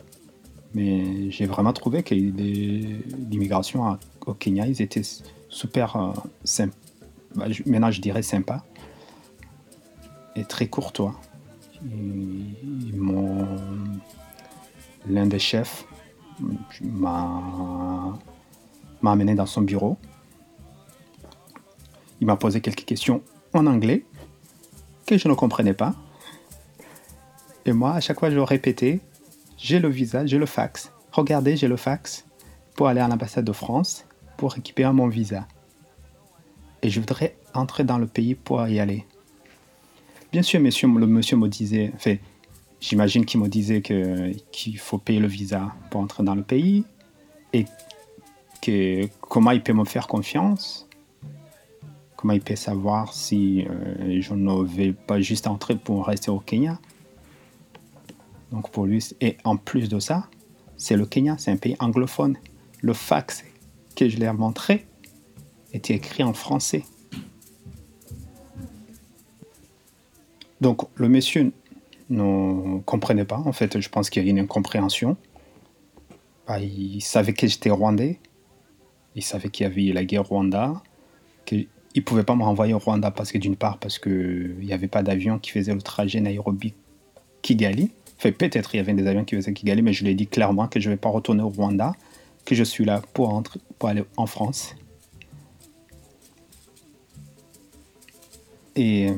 mais 0.75 1.31
j'ai 1.31 1.47
vraiment 1.47 1.73
trouvé 1.73 2.03
que 2.03 2.15
l'immigration 2.15 3.99
au 4.27 4.35
Kenya, 4.35 4.67
ils 4.67 4.83
étaient 4.83 5.03
super 5.49 5.97
euh, 5.97 6.13
sympas. 6.45 6.77
Bah, 7.35 7.47
maintenant, 7.67 7.91
je 7.91 8.01
dirais 8.01 8.23
sympa 8.23 8.65
et 10.35 10.45
très 10.45 10.69
courtois. 10.69 11.15
L'un 15.09 15.27
des 15.27 15.39
chefs 15.39 15.87
m'a 16.81 18.19
amené 19.05 19.35
dans 19.35 19.47
son 19.47 19.63
bureau. 19.63 19.97
Il 22.21 22.27
m'a 22.27 22.37
posé 22.37 22.61
quelques 22.61 22.85
questions 22.85 23.23
en 23.53 23.67
anglais 23.67 24.05
que 25.07 25.19
je 25.19 25.29
ne 25.29 25.35
comprenais 25.35 25.75
pas. 25.75 25.95
Et 27.67 27.73
moi, 27.73 27.93
à 27.95 28.01
chaque 28.01 28.19
fois, 28.19 28.31
je 28.31 28.39
répétais 28.39 29.01
j'ai 29.57 29.79
le 29.79 29.89
visa, 29.89 30.27
j'ai 30.27 30.39
le 30.39 30.47
fax. 30.47 30.93
Regardez, 31.13 31.57
j'ai 31.57 31.69
le 31.69 31.77
fax 31.77 32.27
pour 32.75 32.89
aller 32.89 33.01
à 33.01 33.09
l'ambassade 33.09 33.45
de 33.45 33.53
France 33.53 34.05
pour 34.37 34.53
récupérer 34.53 34.93
mon 34.93 35.09
visa. 35.09 35.47
Et 36.83 36.91
je 36.91 37.01
voudrais 37.01 37.37
entrer 37.55 37.85
dans 37.85 37.99
le 37.99 38.07
pays 38.07 38.35
pour 38.35 38.67
y 38.69 38.79
aller. 38.79 39.05
Bien 40.31 40.43
sûr, 40.43 40.61
monsieur, 40.61 40.89
le 40.89 41.07
monsieur 41.07 41.37
me 41.37 41.49
disait, 41.49 41.91
enfin, 41.95 42.17
j'imagine 42.81 43.25
qu'il 43.25 43.41
me 43.41 43.49
disait 43.49 43.81
qu'il 43.81 44.79
faut 44.79 44.99
payer 44.99 45.21
le 45.21 45.29
visa 45.29 45.73
pour 45.91 46.01
entrer 46.01 46.23
dans 46.23 46.35
le 46.35 46.43
pays 46.43 46.85
et 47.53 47.65
que 48.61 49.07
comment 49.21 49.53
il 49.53 49.63
peut 49.63 49.73
me 49.73 49.85
faire 49.85 50.07
confiance, 50.07 50.87
comment 52.17 52.35
il 52.35 52.43
peut 52.43 52.57
savoir 52.57 53.15
si 53.15 53.67
euh, 53.67 54.21
je 54.21 54.35
ne 54.35 54.65
vais 54.65 54.93
pas 54.93 55.21
juste 55.21 55.47
entrer 55.47 55.77
pour 55.77 56.07
rester 56.07 56.31
au 56.31 56.41
Kenya? 56.41 56.79
Donc 58.51 58.71
pour 58.71 58.87
lui, 58.87 59.05
et 59.21 59.37
en 59.45 59.57
plus 59.57 59.89
de 59.89 59.99
ça, 59.99 60.29
c'est 60.77 60.97
le 60.97 61.07
Kenya, 61.07 61.37
c'est 61.39 61.51
un 61.51 61.57
pays 61.57 61.77
anglophone. 61.79 62.37
Le 62.81 62.93
fax 62.93 63.45
que 63.95 64.09
je 64.09 64.17
lui 64.17 64.25
ai 64.25 64.33
montré 64.33 64.87
était 65.73 65.95
écrit 65.95 66.23
en 66.23 66.33
français. 66.33 66.85
Donc 70.61 70.89
le 70.95 71.09
monsieur 71.09 71.53
ne 72.09 72.81
comprenait 72.81 73.25
pas, 73.25 73.39
en 73.39 73.53
fait, 73.53 73.81
je 73.81 73.89
pense 73.89 74.11
qu'il 74.11 74.25
y 74.25 74.27
a 74.27 74.31
une 74.31 74.39
incompréhension. 74.39 75.17
Bah, 76.47 76.61
il 76.61 77.01
savait 77.01 77.33
que 77.33 77.47
j'étais 77.47 77.71
rwandais, 77.71 78.21
il 79.17 79.23
savait 79.23 79.49
qu'il 79.49 79.65
y 79.65 79.67
avait 79.67 79.93
la 79.93 80.05
guerre 80.05 80.25
Rwanda, 80.25 80.83
qu'il 81.45 81.67
ne 81.97 82.01
pouvait 82.03 82.23
pas 82.23 82.37
me 82.37 82.45
renvoyer 82.45 82.75
au 82.75 82.79
Rwanda 82.79 83.11
parce 83.11 83.33
que 83.33 83.39
d'une 83.39 83.57
part, 83.57 83.79
parce 83.79 83.99
qu'il 83.99 84.59
n'y 84.61 84.73
avait 84.73 84.87
pas 84.87 85.03
d'avion 85.03 85.39
qui 85.39 85.51
faisait 85.51 85.75
le 85.75 85.83
trajet 85.83 86.21
Nairobi-Kigali, 86.21 87.91
Enfin, 88.19 88.33
peut-être 88.33 88.75
il 88.75 88.79
y 88.79 88.81
avait 88.81 88.95
des 88.95 89.07
avions 89.07 89.25
qui 89.25 89.37
faisaient 89.37 89.53
Kigali, 89.53 89.83
mais 89.83 89.93
je 89.93 90.05
lui 90.05 90.11
ai 90.11 90.15
dit 90.15 90.27
clairement 90.27 90.69
que 90.69 90.81
je 90.81 90.89
ne 90.89 90.95
vais 90.95 90.99
pas 90.99 91.11
retourner 91.11 91.43
au 91.43 91.51
Rwanda, 91.51 91.93
que 92.45 92.55
je 92.55 92.65
suis 92.65 92.85
là 92.85 93.03
pour, 93.13 93.43
pour 93.79 93.89
aller 93.89 94.05
en 94.17 94.27
France. 94.27 94.75
Et, 98.75 99.09
euh, 99.09 99.15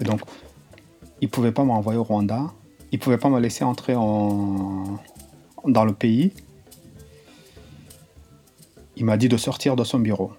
donc, 0.00 0.20
il 1.20 1.26
ne 1.26 1.30
pouvait 1.30 1.52
pas 1.52 1.64
m'envoyer 1.64 1.98
au 1.98 2.04
Rwanda, 2.04 2.52
il 2.92 2.98
ne 2.98 3.02
pouvait 3.02 3.18
pas 3.18 3.28
me 3.28 3.40
laisser 3.40 3.64
entrer 3.64 3.94
en, 3.94 4.98
dans 5.66 5.84
le 5.84 5.92
pays. 5.92 6.32
Il 8.96 9.04
m'a 9.04 9.16
dit 9.16 9.28
de 9.28 9.36
sortir 9.36 9.76
de 9.76 9.84
son 9.84 9.98
bureau. 9.98 10.32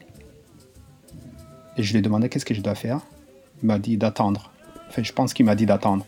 Et 1.77 1.84
je 1.84 1.91
lui 1.91 2.00
ai 2.00 2.01
demandé 2.01 2.27
qu'est-ce 2.29 2.46
que 2.46 2.53
je 2.53 2.62
dois 2.62 2.75
faire. 2.75 3.00
Il 3.62 3.68
m'a 3.68 3.79
dit 3.79 3.98
d'attendre. 3.98 4.51
Enfin, 4.89 5.03
je 5.03 5.13
pense 5.13 5.34
qu'il 5.34 5.46
m'a 5.46 5.56
dit 5.56 5.65
d'attendre. 5.65 6.06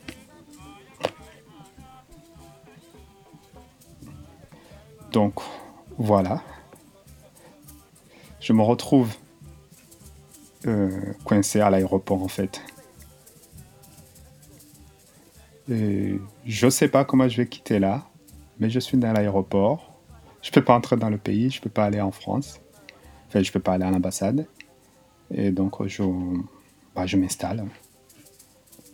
Donc 5.12 5.42
voilà. 5.98 6.42
Je 8.40 8.54
me 8.54 8.62
retrouve 8.62 9.14
euh, 10.66 11.14
coincé 11.26 11.60
à 11.60 11.70
l'aéroport 11.70 12.24
en 12.24 12.28
fait. 12.28 12.62
Je 15.68 16.70
sais 16.70 16.88
pas 16.90 17.06
comment 17.06 17.30
je 17.30 17.38
vais 17.38 17.48
quitter 17.48 17.80
là, 17.80 18.06
mais 18.60 18.70
je 18.70 18.80
suis 18.80 18.98
dans 18.98 19.14
l'aéroport. 19.14 19.94
Je 20.42 20.52
peux 20.52 20.64
pas 20.64 20.76
entrer 20.76 20.98
dans 20.98 21.10
le 21.10 21.18
pays, 21.18 21.50
je 21.50 21.62
peux 21.62 21.70
pas 21.70 21.86
aller 21.86 22.02
en 22.02 22.12
France. 22.12 22.60
Enfin, 23.28 23.42
je 23.42 23.52
peux 23.52 23.60
pas 23.60 23.74
aller 23.74 23.86
à 23.86 23.92
l'ambassade. 23.92 24.48
Et 25.34 25.52
donc 25.52 25.86
je, 25.88 26.04
bah, 26.96 27.06
m'installe. 27.16 27.66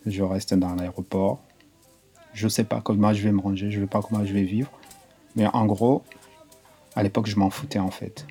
Je 0.06 0.22
reste 0.22 0.54
dans 0.54 0.74
l'aéroport. 0.74 1.40
Je 2.32 2.46
sais 2.46 2.64
pas 2.64 2.80
comment 2.80 3.12
je 3.12 3.22
vais 3.24 3.32
me 3.32 3.40
ranger, 3.40 3.70
je 3.70 3.78
ne 3.80 3.84
sais 3.84 3.90
pas 3.90 4.00
comment 4.00 4.24
je 4.24 4.32
vais 4.32 4.44
vivre. 4.44 4.70
Mais 5.36 5.46
en 5.46 5.66
gros, 5.66 6.02
à 6.94 7.02
l'époque, 7.02 7.26
je 7.26 7.36
m'en 7.36 7.50
foutais 7.50 7.78
en 7.78 7.90
fait. 7.90 8.26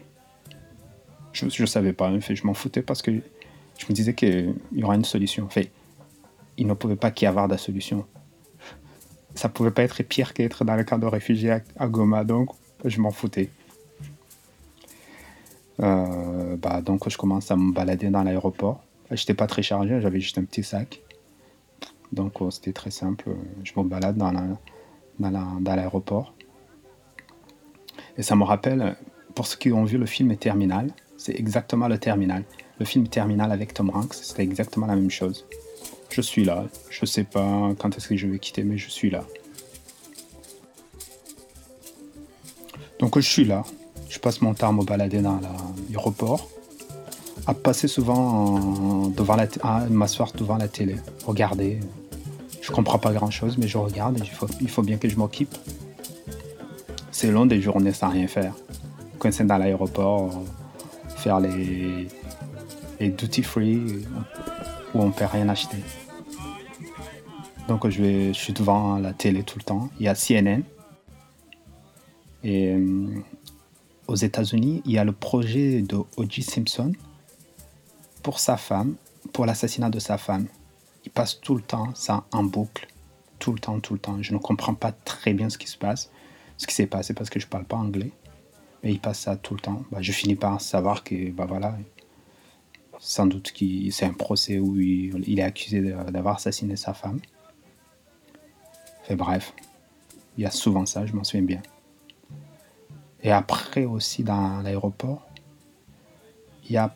Je 1.34 1.46
ne 1.46 1.68
savais 1.68 1.94
pas, 1.94 2.10
en 2.10 2.20
fait, 2.20 2.36
je 2.36 2.46
m'en 2.46 2.54
foutais 2.54 2.82
parce 2.82 3.01
que 3.01 3.12
je 3.12 3.86
me 3.89 3.94
disais 3.94 4.13
qu'il 4.13 4.56
y 4.72 4.84
aura 4.84 4.96
une 4.96 5.06
solution. 5.06 5.46
En 5.46 5.50
fait, 5.50 5.72
il 6.58 6.68
ne 6.68 6.74
pouvait 6.74 6.96
pas 6.96 7.12
y 7.22 7.25
avoir 7.25 7.48
de 7.48 7.58
solution. 7.58 8.06
Ça 9.36 9.50
pouvait 9.50 9.72
pas 9.72 9.84
être 9.84 10.01
pire 10.01 10.34
qu'être 10.34 10.66
dans 10.66 10.75
le 10.75 10.84
camp 10.84 10.98
de 10.98 11.06
réfugiés 11.06 11.60
à, 11.77 11.88
Goma, 11.88 12.24
donc 12.24 12.50
je 12.84 13.00
m'en 13.00 13.12
foutais. 13.12 13.50
Euh, 15.80 16.56
bah, 16.58 16.82
donc 16.82 17.08
je 17.08 17.18
commence 17.18 17.51
à 17.51 17.56
me 17.56 17.72
balader 17.72 18.10
dans 18.10 18.24
l'aéroport. 18.24 18.84
J'étais 19.12 19.36
pas 19.36 19.46
très 19.46 19.62
chargé, 19.62 20.01
j'avais 20.01 20.20
juste 20.20 20.39
un 20.39 20.44
petit 20.44 20.63
sac. 20.63 21.01
Donc 22.12 22.42
oh, 22.42 22.50
c'était 22.50 22.74
très 22.74 22.92
simple. 22.92 23.30
Je 23.63 23.74
me 23.77 23.84
balade 23.84 24.18
dans 24.18 25.75
l'aéroport. 25.75 26.34
Et 28.18 28.24
ça 28.24 28.36
me 28.36 28.44
rappelle, 28.44 28.96
pour 29.36 29.48
ceux 29.48 29.58
qui 29.58 29.72
ont 29.72 29.84
vu 29.84 29.98
le 29.98 30.06
film 30.06 30.36
Terminal, 30.36 30.90
c'est 31.18 31.38
exactement 31.40 31.88
le 31.88 31.98
Terminal. 31.98 32.44
Le 32.80 32.86
film 32.86 33.08
Terminal 33.08 33.52
avec 33.52 33.74
Tom 33.74 33.92
Hanks, 33.94 34.14
c'était 34.14 34.44
exactement 34.44 34.88
la 34.88 34.96
même 34.96 35.12
chose. 35.12 35.46
Je 36.10 36.22
suis 36.22 36.44
là, 36.44 36.66
je 36.90 37.06
sais 37.06 37.24
pas 37.24 37.72
quand 37.78 37.96
est-ce 37.96 38.08
que 38.08 38.18
je 38.18 38.28
vais 38.28 38.40
quitter, 38.40 38.64
mais 38.64 38.78
je 38.78 38.90
suis 38.90 39.10
là. 39.10 39.24
Donc 43.00 43.20
je 43.20 43.28
suis 43.28 43.46
là, 43.46 43.64
je 44.10 44.18
passe 44.18 44.42
mon 44.42 44.54
temps 44.56 44.70
à 44.70 44.72
me 44.72 44.84
balader 44.84 45.22
dans 45.22 45.40
l'aéroport, 45.40 46.50
à 47.46 47.54
passer 47.54 47.88
souvent 47.88 49.10
devant 49.10 49.36
la 49.36 49.48
à 49.62 49.86
m'asseoir 49.86 50.32
devant 50.34 50.58
la 50.58 50.68
télé, 50.68 50.96
regarder. 51.26 51.80
Je 52.62 52.72
comprends 52.72 53.00
pas 53.00 53.14
grand 53.14 53.30
chose, 53.30 53.58
mais 53.58 53.68
je 53.68 53.78
regarde 53.78 54.18
et 54.18 54.22
il 54.22 54.30
faut, 54.30 54.48
il 54.60 54.70
faut 54.70 54.82
bien 54.82 54.98
que 54.98 55.08
je 55.08 55.16
m'occupe 55.16 55.56
c'est 57.18 57.32
long 57.32 57.48
des 57.48 57.60
journées 57.60 57.94
sans 57.94 58.10
rien 58.10 58.28
faire. 58.28 58.54
Coincé 59.18 59.44
dans 59.44 59.58
l'aéroport, 59.58 60.44
faire 61.16 61.40
les, 61.40 62.08
duty 63.00 63.42
free 63.42 64.06
où 64.94 65.02
on 65.02 65.10
peut 65.10 65.26
rien 65.26 65.50
acheter. 65.50 65.78
Donc 67.68 67.90
je, 67.90 68.04
vais, 68.04 68.34
suis 68.34 68.54
devant 68.54 69.00
la 69.00 69.14
télé 69.14 69.42
tout 69.42 69.58
le 69.58 69.64
temps. 69.64 69.90
Il 70.00 70.06
y 70.06 70.08
a 70.08 70.14
CNN. 70.14 70.62
Et 72.44 72.76
euh, 72.76 73.08
aux 74.08 74.16
États-Unis, 74.16 74.84
il 74.86 74.92
y 74.92 75.00
a 75.00 75.04
le 75.04 75.12
projet 75.12 75.82
de 75.82 75.98
O.J. 76.18 76.44
Simpson 76.44 76.92
pour 78.22 78.38
sa 78.38 78.58
femme, 78.58 78.94
pour 79.34 79.48
l'assassinat 79.48 79.90
de 79.90 79.98
sa 79.98 80.20
femme. 80.20 80.46
Il 81.04 81.10
passe 81.10 81.42
tout 81.42 81.56
le 81.56 81.64
temps 81.64 81.96
ça 81.96 82.26
en 82.32 82.44
boucle. 82.44 82.88
Tout 83.40 83.54
le 83.54 83.60
temps, 83.60 83.80
tout 83.80 83.94
le 83.94 84.00
temps. 84.00 84.22
Je 84.22 84.34
ne 84.34 84.38
comprends 84.38 84.76
pas 84.76 84.92
très 84.92 85.34
bien 85.34 85.50
ce 85.50 85.58
qui 85.58 85.68
se 85.68 85.80
passe 85.80 86.12
ce 86.58 86.68
qui 86.68 86.76
s'est 86.76 86.88
passé 86.88 87.14
parce 87.14 87.30
que 87.30 87.40
je 87.40 87.48
parle 87.48 87.66
pas 87.66 87.78
anglais. 87.78 88.12
Mais 88.84 88.92
il 88.92 89.00
passe 89.00 89.22
ça 89.22 89.36
tout 89.36 89.54
le 89.54 89.60
temps. 89.60 89.84
Bah, 89.92 90.00
je 90.02 90.12
finis 90.12 90.36
par 90.36 90.62
savoir 90.62 91.04
que, 91.04 91.32
bah 91.32 91.46
voilà, 91.46 91.78
sans 93.00 93.26
doute 93.26 93.54
c'est 93.92 94.06
un 94.06 94.14
procès 94.14 94.60
où 94.60 94.80
il, 94.80 95.40
est 95.40 95.44
accusé 95.44 95.82
d'avoir 95.82 96.36
assassiné 96.36 96.76
sa 96.76 96.94
femme. 96.94 97.20
Fait 99.04 99.16
bref, 99.16 99.54
il 100.38 100.44
y 100.44 100.46
a 100.46 100.52
souvent 100.52 100.86
ça, 100.86 101.06
je 101.06 101.14
m'en 101.14 101.24
souviens 101.24 101.46
bien. 101.46 101.62
Et 103.24 103.32
après 103.32 103.86
aussi 103.86 104.24
dans 104.24 104.62
l'aéroport, 104.62 105.28
il 106.66 106.74
y 106.74 106.78
a 106.78 106.96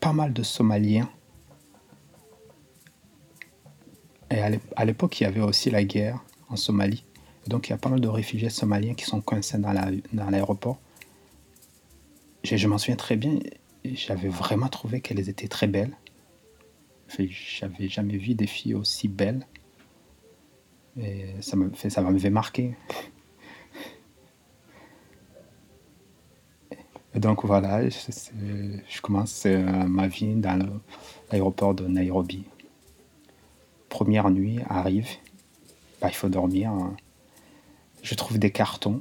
pas 0.00 0.12
mal 0.12 0.32
de 0.32 0.42
Somaliens. 0.42 1.08
Et 4.30 4.40
à 4.76 4.84
l'époque, 4.84 5.20
il 5.20 5.24
y 5.24 5.26
avait 5.26 5.40
aussi 5.40 5.70
la 5.70 5.84
guerre 5.84 6.24
en 6.48 6.56
Somalie. 6.56 7.04
Donc 7.46 7.68
il 7.68 7.70
y 7.70 7.74
a 7.74 7.78
pas 7.78 7.90
mal 7.90 8.00
de 8.00 8.08
réfugiés 8.08 8.50
somaliens 8.50 8.94
qui 8.94 9.04
sont 9.04 9.20
coincés 9.20 9.58
dans 9.58 10.30
l'aéroport. 10.30 10.78
je, 12.42 12.56
je 12.56 12.68
m'en 12.68 12.78
souviens 12.78 12.96
très 12.96 13.16
bien, 13.16 13.38
j'avais 13.84 14.28
vraiment 14.28 14.68
trouvé 14.68 15.00
qu'elles 15.00 15.28
étaient 15.28 15.48
très 15.48 15.66
belles. 15.66 15.96
J'avais 17.08 17.88
jamais 17.88 18.16
vu 18.16 18.34
des 18.34 18.46
filles 18.46 18.74
aussi 18.74 19.08
belles. 19.08 19.46
Et 20.98 21.26
ça 21.40 21.56
m'avait 21.56 21.90
ça 21.90 22.30
marqué. 22.30 22.74
Et 27.16 27.20
donc 27.20 27.44
voilà, 27.44 27.88
je, 27.88 29.00
commence 29.00 29.44
euh, 29.46 29.62
ma 29.62 30.08
vie 30.08 30.34
dans 30.34 30.80
l'aéroport 31.30 31.72
de 31.72 31.86
Nairobi. 31.86 32.44
Première 33.88 34.30
nuit 34.30 34.58
arrive, 34.68 35.06
bah, 36.00 36.08
il 36.08 36.14
faut 36.14 36.28
dormir. 36.28 36.72
Je 38.04 38.14
trouve 38.14 38.38
des 38.38 38.50
cartons 38.50 39.00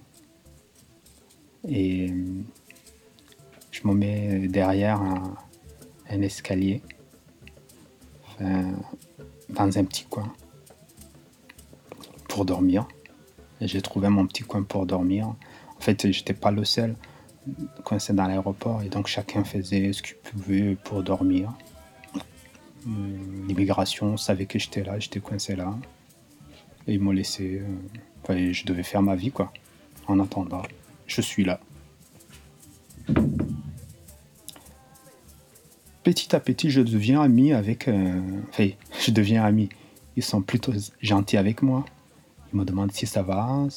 et 1.68 2.08
je 3.70 3.86
me 3.86 3.94
mets 3.94 4.48
derrière 4.48 5.02
un, 6.10 6.22
escalier, 6.22 6.82
dans 8.40 9.78
un 9.78 9.84
petit 9.84 10.06
coin, 10.06 10.32
pour 12.30 12.46
dormir. 12.46 12.88
J'ai 13.60 13.82
trouvé 13.82 14.08
mon 14.08 14.26
petit 14.26 14.44
coin 14.44 14.64
pour 14.64 14.86
dormir. 14.86 15.28
En 15.28 15.82
fait, 15.82 16.10
j'étais 16.10 16.34
pas 16.34 16.52
le 16.52 16.64
seul 16.64 16.96
coincé 17.84 18.14
dans 18.14 18.26
l'aéroport 18.26 18.84
et 18.84 18.88
donc 18.88 19.08
chacun 19.08 19.44
faisait 19.44 19.92
ce 19.92 20.02
qu'il 20.02 20.16
pouvait 20.16 20.78
pour 20.82 21.04
dormir. 21.04 21.52
Euh, 22.88 23.48
l'immigration 23.48 24.16
savait 24.16 24.46
que 24.46 24.60
j'étais 24.60 24.84
là, 24.84 24.98
j'étais 24.98 25.20
coincé 25.20 25.58
là. 25.58 25.76
Et 26.88 26.94
ils 26.94 27.00
m'ont 27.00 27.12
laissé. 27.12 27.62
Euh, 28.30 28.54
je 28.54 28.66
devais 28.66 28.84
faire 28.84 29.02
ma 29.02 29.16
vie, 29.16 29.32
quoi. 29.32 29.52
En 30.08 30.20
attendant, 30.20 30.64
je 31.08 31.22
suis 31.22 31.44
là. 31.44 31.60
Petit 36.04 36.36
à 36.36 36.40
petit, 36.40 36.70
je 36.70 36.82
deviens 36.82 37.22
ami 37.22 37.54
avec. 37.54 37.88
Euh, 37.88 38.20
enfin, 38.50 38.70
je 39.00 39.12
deviens 39.12 39.44
ami. 39.44 39.70
Ils 40.16 40.24
sont 40.24 40.42
plutôt 40.42 40.74
gentils 41.02 41.38
avec 41.38 41.62
moi. 41.62 41.86
Ils 42.52 42.60
me 42.60 42.66
demandent 42.66 42.92
si 42.92 43.08
ça 43.08 43.24
va. 43.24 43.68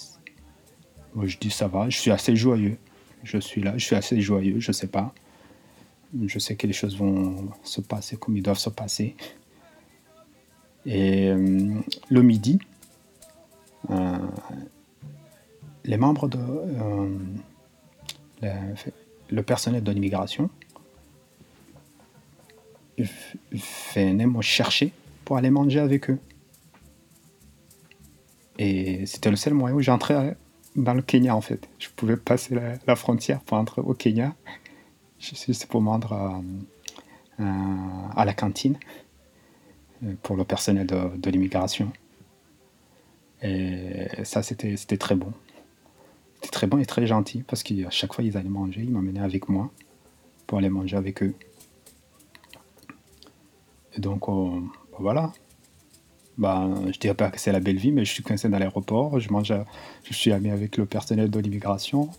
Moi, 1.14 1.26
je 1.26 1.38
dis 1.38 1.50
ça 1.50 1.68
va. 1.68 1.88
Je 1.88 1.98
suis 1.98 2.10
assez 2.10 2.34
joyeux. 2.34 2.76
Je 3.22 3.38
suis 3.38 3.62
là. 3.62 3.78
Je 3.78 3.84
suis 3.84 3.96
assez 3.96 4.20
joyeux. 4.20 4.58
Je 4.58 4.72
sais 4.72 4.88
pas. 4.88 5.14
Je 6.26 6.38
sais 6.38 6.56
que 6.56 6.66
les 6.66 6.72
choses 6.72 6.96
vont 6.96 7.48
se 7.62 7.80
passer 7.80 8.16
comme 8.16 8.36
ils 8.36 8.42
doivent 8.42 8.58
se 8.58 8.70
passer. 8.70 9.14
Et 10.84 11.28
euh, 11.28 11.74
le 12.10 12.22
midi, 12.22 12.58
les 15.84 15.96
membres 15.96 16.28
de 16.28 16.38
le 19.30 19.42
personnel 19.42 19.82
de 19.82 19.92
l'immigration 19.92 20.50
venaient 23.94 24.26
me 24.26 24.42
chercher 24.42 24.92
pour 25.24 25.36
aller 25.36 25.50
manger 25.50 25.80
avec 25.80 26.10
eux. 26.10 26.18
Et 28.58 29.04
c'était 29.06 29.30
le 29.30 29.36
seul 29.36 29.52
moyen 29.52 29.76
où 29.76 29.80
j'entrais 29.80 30.36
dans 30.76 30.94
le 30.94 31.02
Kenya 31.02 31.36
en 31.36 31.40
fait. 31.40 31.68
Je 31.78 31.88
pouvais 31.94 32.16
passer 32.16 32.58
la, 32.86 32.96
frontière 32.96 33.40
pour 33.40 33.58
entrer 33.58 33.82
au 33.82 33.92
Kenya. 33.92 34.34
C'est 35.18 35.66
pour 35.66 35.82
me 35.82 35.88
rendre 35.88 36.42
à, 37.38 38.24
la 38.24 38.34
cantine 38.34 38.78
euh, 40.04 40.14
pour 40.22 40.36
le 40.36 40.44
personnel 40.44 40.86
de 40.86 41.30
l'immigration. 41.30 41.92
Et 43.42 44.08
ça, 44.24 44.42
c'était 44.42 44.76
très 44.96 45.14
bon. 45.14 45.32
C'était 46.36 46.50
très 46.50 46.66
bon 46.66 46.78
et 46.78 46.86
très 46.86 47.06
gentil 47.06 47.42
parce 47.46 47.62
qu'à 47.62 47.90
chaque 47.90 48.12
fois 48.12 48.22
ils 48.22 48.36
allaient 48.36 48.48
manger, 48.48 48.82
ils 48.82 48.90
m'emmenaient 48.90 49.20
avec 49.20 49.48
moi 49.48 49.70
pour 50.46 50.58
aller 50.58 50.68
manger 50.68 50.96
avec 50.96 51.22
eux. 51.22 51.34
Et 53.96 54.00
donc, 54.00 54.28
euh, 54.28 54.60
bah 54.92 54.98
voilà. 55.00 55.32
Bah, 56.38 56.68
je 56.92 56.98
dirais 56.98 57.14
pas 57.14 57.30
que 57.30 57.40
c'est 57.40 57.52
la 57.52 57.60
belle 57.60 57.78
vie, 57.78 57.92
mais 57.92 58.04
je 58.04 58.12
suis 58.12 58.22
coincé 58.22 58.48
dans 58.48 58.58
l'aéroport. 58.58 59.18
Je 59.18 59.30
mange, 59.32 59.54
je 60.04 60.12
suis 60.12 60.32
ami 60.32 60.50
avec 60.50 60.76
le 60.76 60.84
personnel 60.84 61.30
de 61.30 61.40
l'immigration 61.40 62.10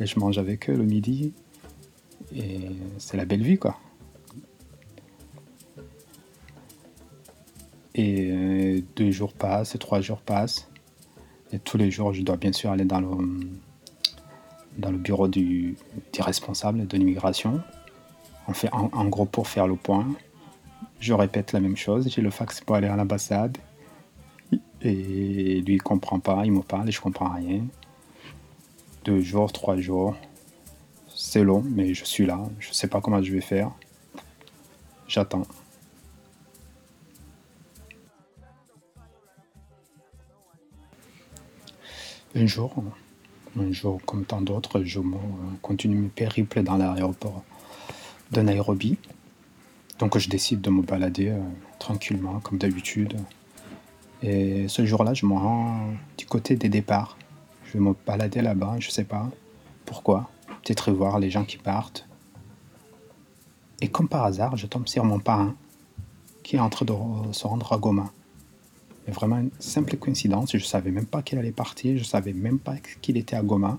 et 0.00 0.06
je 0.06 0.18
mange 0.18 0.38
avec 0.38 0.70
eux 0.70 0.74
le 0.74 0.84
midi. 0.84 1.34
Et 2.34 2.60
c'est 2.96 3.16
la 3.16 3.26
belle 3.26 3.42
vie, 3.42 3.58
quoi. 3.58 3.78
Et 7.98 8.30
euh, 8.30 8.80
deux 8.94 9.10
jours 9.10 9.32
passent, 9.32 9.76
trois 9.80 10.00
jours 10.00 10.20
passent. 10.20 10.70
Et 11.52 11.58
tous 11.58 11.76
les 11.76 11.90
jours, 11.90 12.14
je 12.14 12.22
dois 12.22 12.36
bien 12.36 12.52
sûr 12.52 12.70
aller 12.70 12.84
dans 12.84 13.00
le, 13.00 13.08
dans 14.78 14.92
le 14.92 14.98
bureau 14.98 15.26
du, 15.26 15.76
responsable 16.20 16.86
de 16.86 16.96
l'immigration. 16.96 17.60
En, 18.70 19.04
gros 19.06 19.26
pour 19.26 19.48
faire 19.48 19.66
le 19.66 19.74
point. 19.74 20.06
Je 21.00 21.12
répète 21.12 21.52
la 21.52 21.58
même 21.58 21.76
chose. 21.76 22.08
J'ai 22.08 22.22
le 22.22 22.30
fax 22.30 22.60
pour 22.60 22.76
aller 22.76 22.86
à 22.86 22.94
l'ambassade. 22.94 23.58
Et 24.80 25.60
lui, 25.60 25.74
il 25.74 25.82
comprend 25.82 26.20
pas. 26.20 26.42
Il 26.44 26.52
me 26.52 26.62
parle 26.62 26.88
et 26.88 26.92
je 26.92 27.00
comprends 27.00 27.34
rien. 27.34 27.64
Deux 29.04 29.20
jours, 29.20 29.52
trois 29.52 29.76
jours. 29.76 30.14
C'est 31.08 31.42
long, 31.42 31.64
mais 31.66 31.94
je 31.94 32.04
suis 32.04 32.26
là. 32.26 32.38
Je 32.60 32.72
sais 32.72 32.86
pas 32.86 33.00
comment 33.00 33.20
je 33.20 33.32
vais 33.32 33.40
faire. 33.40 33.72
J'attends. 35.08 35.42
Un 42.34 42.46
jour, 42.46 42.74
un 43.58 43.72
jour 43.72 44.00
comme 44.04 44.24
tant 44.24 44.42
d'autres, 44.42 44.82
je 44.84 45.00
continue 45.62 45.96
mes 45.96 46.08
périples 46.08 46.62
dans 46.62 46.76
l'aéroport 46.76 47.42
de 48.32 48.42
Nairobi. 48.42 48.98
Donc 49.98 50.18
je 50.18 50.28
décide 50.28 50.60
de 50.60 50.68
me 50.68 50.82
balader 50.82 51.30
euh, 51.30 51.40
tranquillement, 51.78 52.38
comme 52.40 52.58
d'habitude. 52.58 53.16
Et 54.22 54.68
ce 54.68 54.84
jour-là, 54.84 55.14
je 55.14 55.24
me 55.24 55.32
rends 55.32 55.90
du 56.18 56.26
côté 56.26 56.54
des 56.56 56.68
départs. 56.68 57.16
Je 57.64 57.72
vais 57.74 57.80
me 57.80 57.94
balader 58.06 58.42
là-bas, 58.42 58.76
je 58.78 58.90
sais 58.90 59.04
pas 59.04 59.30
pourquoi. 59.86 60.28
Peut-être 60.46 60.92
voir 60.92 61.18
les 61.18 61.30
gens 61.30 61.44
qui 61.44 61.56
partent. 61.56 62.06
Et 63.80 63.88
comme 63.88 64.08
par 64.08 64.24
hasard, 64.24 64.56
je 64.56 64.66
tombe 64.66 64.86
sur 64.86 65.04
mon 65.04 65.18
parrain 65.18 65.54
qui 66.42 66.56
est 66.56 66.60
en 66.60 66.68
train 66.68 66.84
de 66.84 67.32
se 67.32 67.46
rendre 67.46 67.72
à 67.72 67.78
Goma 67.78 68.12
vraiment 69.12 69.38
une 69.38 69.50
simple 69.58 69.96
coïncidence. 69.96 70.52
Je 70.52 70.56
ne 70.56 70.62
savais 70.62 70.90
même 70.90 71.06
pas 71.06 71.22
qu'il 71.22 71.38
allait 71.38 71.52
partir. 71.52 71.94
Je 71.96 72.02
ne 72.02 72.06
savais 72.06 72.32
même 72.32 72.58
pas 72.58 72.76
qu'il 73.00 73.16
était 73.16 73.36
à 73.36 73.42
Goma. 73.42 73.76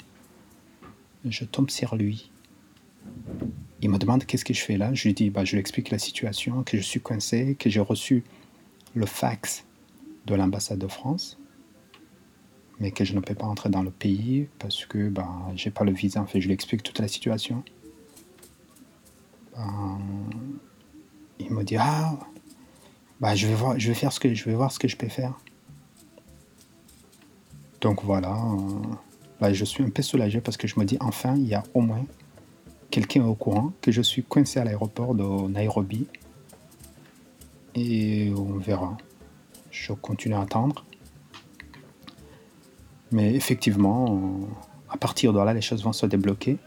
Je 1.25 1.43
tombe 1.45 1.69
sur 1.69 1.95
lui. 1.95 2.31
Il 3.81 3.89
me 3.89 3.97
demande 3.97 4.25
qu'est-ce 4.25 4.45
que 4.45 4.53
je 4.53 4.61
fais 4.61 4.77
là? 4.77 4.93
Je 4.93 5.07
lui 5.07 5.13
dis, 5.13 5.29
bah, 5.29 5.45
je 5.45 5.53
lui 5.53 5.59
explique 5.59 5.89
la 5.89 5.99
situation, 5.99 6.63
que 6.63 6.77
je 6.77 6.81
suis 6.81 6.99
coincé, 6.99 7.55
que 7.57 7.69
j'ai 7.69 7.79
reçu 7.79 8.23
le 8.93 9.05
fax 9.05 9.65
de 10.25 10.35
l'ambassade 10.35 10.79
de 10.79 10.87
France, 10.87 11.37
mais 12.79 12.91
que 12.91 13.05
je 13.05 13.13
ne 13.13 13.19
peux 13.19 13.35
pas 13.35 13.45
entrer 13.45 13.69
dans 13.69 13.83
le 13.83 13.91
pays 13.91 14.47
parce 14.59 14.85
que 14.85 15.09
bah, 15.09 15.29
je 15.55 15.65
n'ai 15.65 15.71
pas 15.71 15.85
le 15.85 15.91
visa. 15.91 16.21
En 16.21 16.25
fait, 16.25 16.41
je 16.41 16.47
lui 16.47 16.53
explique 16.53 16.83
toute 16.83 16.99
la 16.99 17.07
situation. 17.07 17.63
Ben, 19.55 19.99
il 21.39 21.51
me 21.51 21.63
dit, 21.63 21.77
ah, 21.77 22.19
bah, 23.19 23.35
je 23.35 23.47
vais 23.47 23.53
voir, 23.53 23.77
je 23.79 23.87
vais 23.89 23.93
faire 23.93 24.11
ce 24.11 24.19
que 24.19 24.33
je 24.33 24.45
vais 24.45 24.53
voir 24.53 24.71
ce 24.71 24.79
que 24.79 24.87
je 24.87 24.95
peux 24.95 25.09
faire. 25.09 25.37
Donc 27.81 28.03
voilà, 28.03 28.37
euh, 29.41 29.53
je 29.53 29.65
suis 29.65 29.83
un 29.83 29.89
peu 29.89 30.01
soulagé 30.01 30.41
parce 30.41 30.57
que 30.57 30.67
je 30.67 30.79
me 30.79 30.85
dis 30.85 30.97
enfin 30.99 31.35
il 31.35 31.47
y 31.47 31.53
a 31.53 31.63
au 31.73 31.81
moins 31.81 32.05
quelqu'un 32.91 33.25
au 33.25 33.35
courant 33.35 33.71
que 33.81 33.91
je 33.91 34.01
suis 34.01 34.23
coincé 34.23 34.59
à 34.59 34.63
l'aéroport 34.63 35.15
de 35.15 35.47
Nairobi 35.49 36.07
et 37.75 38.33
on 38.35 38.57
verra. 38.57 38.97
Je 39.71 39.93
continue 39.93 40.35
à 40.35 40.41
attendre. 40.41 40.85
Mais 43.11 43.33
effectivement, 43.33 44.21
à 44.89 44.97
partir 44.97 45.33
de 45.33 45.39
là, 45.39 45.53
les 45.53 45.61
choses 45.61 45.83
vont 45.83 45.93
se 45.93 46.05
débloquer. 46.05 46.57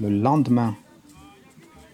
Le 0.00 0.08
lendemain, 0.08 0.74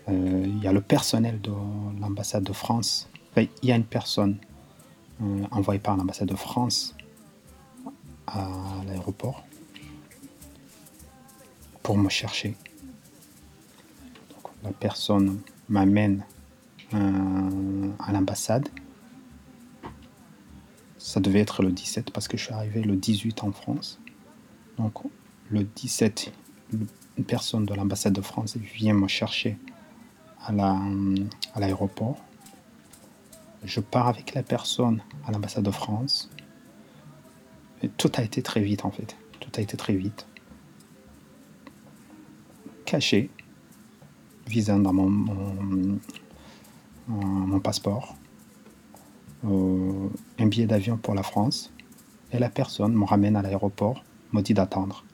euh, 0.08 0.44
il 0.46 0.62
y 0.62 0.66
a 0.66 0.72
le 0.72 0.80
personnel 0.80 1.40
de 1.40 1.52
l'ambassade 2.00 2.44
de 2.44 2.52
France 2.52 3.09
il 3.36 3.48
y 3.62 3.72
a 3.72 3.76
une 3.76 3.84
personne 3.84 4.36
euh, 5.22 5.44
envoyée 5.50 5.80
par 5.80 5.96
l'ambassade 5.96 6.28
de 6.28 6.34
France 6.34 6.94
à 8.26 8.48
l'aéroport 8.86 9.44
pour 11.82 11.96
me 11.96 12.08
chercher. 12.08 12.54
la 14.62 14.72
personne 14.72 15.40
m'amène 15.68 16.24
euh, 16.94 17.90
à 17.98 18.12
l'ambassade. 18.12 18.68
Ça 20.98 21.18
devait 21.20 21.40
être 21.40 21.62
le 21.62 21.72
17 21.72 22.10
parce 22.10 22.28
que 22.28 22.36
je 22.36 22.44
suis 22.44 22.52
arrivé 22.52 22.82
le 22.82 22.96
18 22.96 23.42
en 23.44 23.52
France. 23.52 24.00
Donc 24.76 25.02
le 25.50 25.64
17, 25.64 26.32
une 27.18 27.24
personne 27.24 27.64
de 27.64 27.74
l'ambassade 27.74 28.12
de 28.12 28.20
France 28.20 28.56
vient 28.56 28.94
me 28.94 29.08
chercher 29.08 29.56
à 30.46 30.52
l'aéroport. 31.58 32.16
Je 33.64 33.80
pars 33.80 34.08
avec 34.08 34.34
la 34.34 34.42
personne 34.42 35.02
à 35.26 35.32
l'ambassade 35.32 35.64
de 35.64 35.70
France. 35.70 36.30
Tout 37.96 38.12
a 38.16 38.22
été 38.22 38.42
très 38.42 38.60
vite 38.60 38.84
en 38.84 38.90
fait. 38.90 39.16
Tout 39.40 39.50
a 39.56 39.60
été 39.60 39.76
très 39.76 39.94
vite. 39.94 40.26
Caché. 42.84 43.30
visa 44.46 44.76
dans 44.76 44.92
mon, 44.92 45.10
mon, 47.06 47.60
passeport, 47.60 48.16
euh, 49.44 50.08
un 50.38 50.46
billet 50.46 50.66
d'avion 50.66 50.96
pour 50.96 51.14
la 51.14 51.22
France, 51.22 51.72
et 52.32 52.38
la 52.38 52.48
personne 52.48 52.94
me 52.94 53.04
ramène 53.04 53.36
à 53.36 53.42
l'aéroport, 53.42 54.04
me 54.32 54.40
dit 54.40 54.54
d'attendre, 54.54 55.04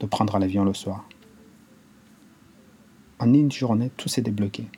de 0.00 0.06
prendre 0.06 0.38
l'avion 0.38 0.64
le 0.64 0.74
soir. 0.74 1.06
En 3.18 3.32
une 3.32 3.52
journée, 3.52 3.90
tout 3.96 4.08
s'est 4.08 4.22
débloqué. 4.22 4.68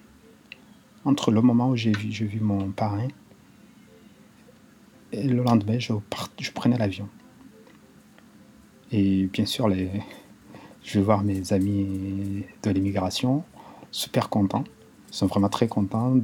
Entre 1.04 1.30
le 1.30 1.42
moment 1.42 1.68
où 1.68 1.76
j'ai 1.76 1.92
vu, 1.92 2.40
mon 2.40 2.70
parrain 2.70 3.08
et 5.12 5.22
le 5.22 5.42
lendemain, 5.42 5.78
je, 5.78 5.92
prenais 6.52 6.78
l'avion. 6.78 7.08
Et 8.90 9.26
bien 9.26 9.46
sûr, 9.46 9.70
je 9.70 10.98
vais 10.98 11.04
voir 11.04 11.22
mes 11.22 11.52
amis 11.52 12.44
de 12.62 12.70
l'immigration, 12.70 13.44
super 13.90 14.28
contents. 14.28 14.64
Ils 15.10 15.14
sont 15.14 15.26
vraiment 15.26 15.48
très 15.48 15.68
contents. 15.68 16.16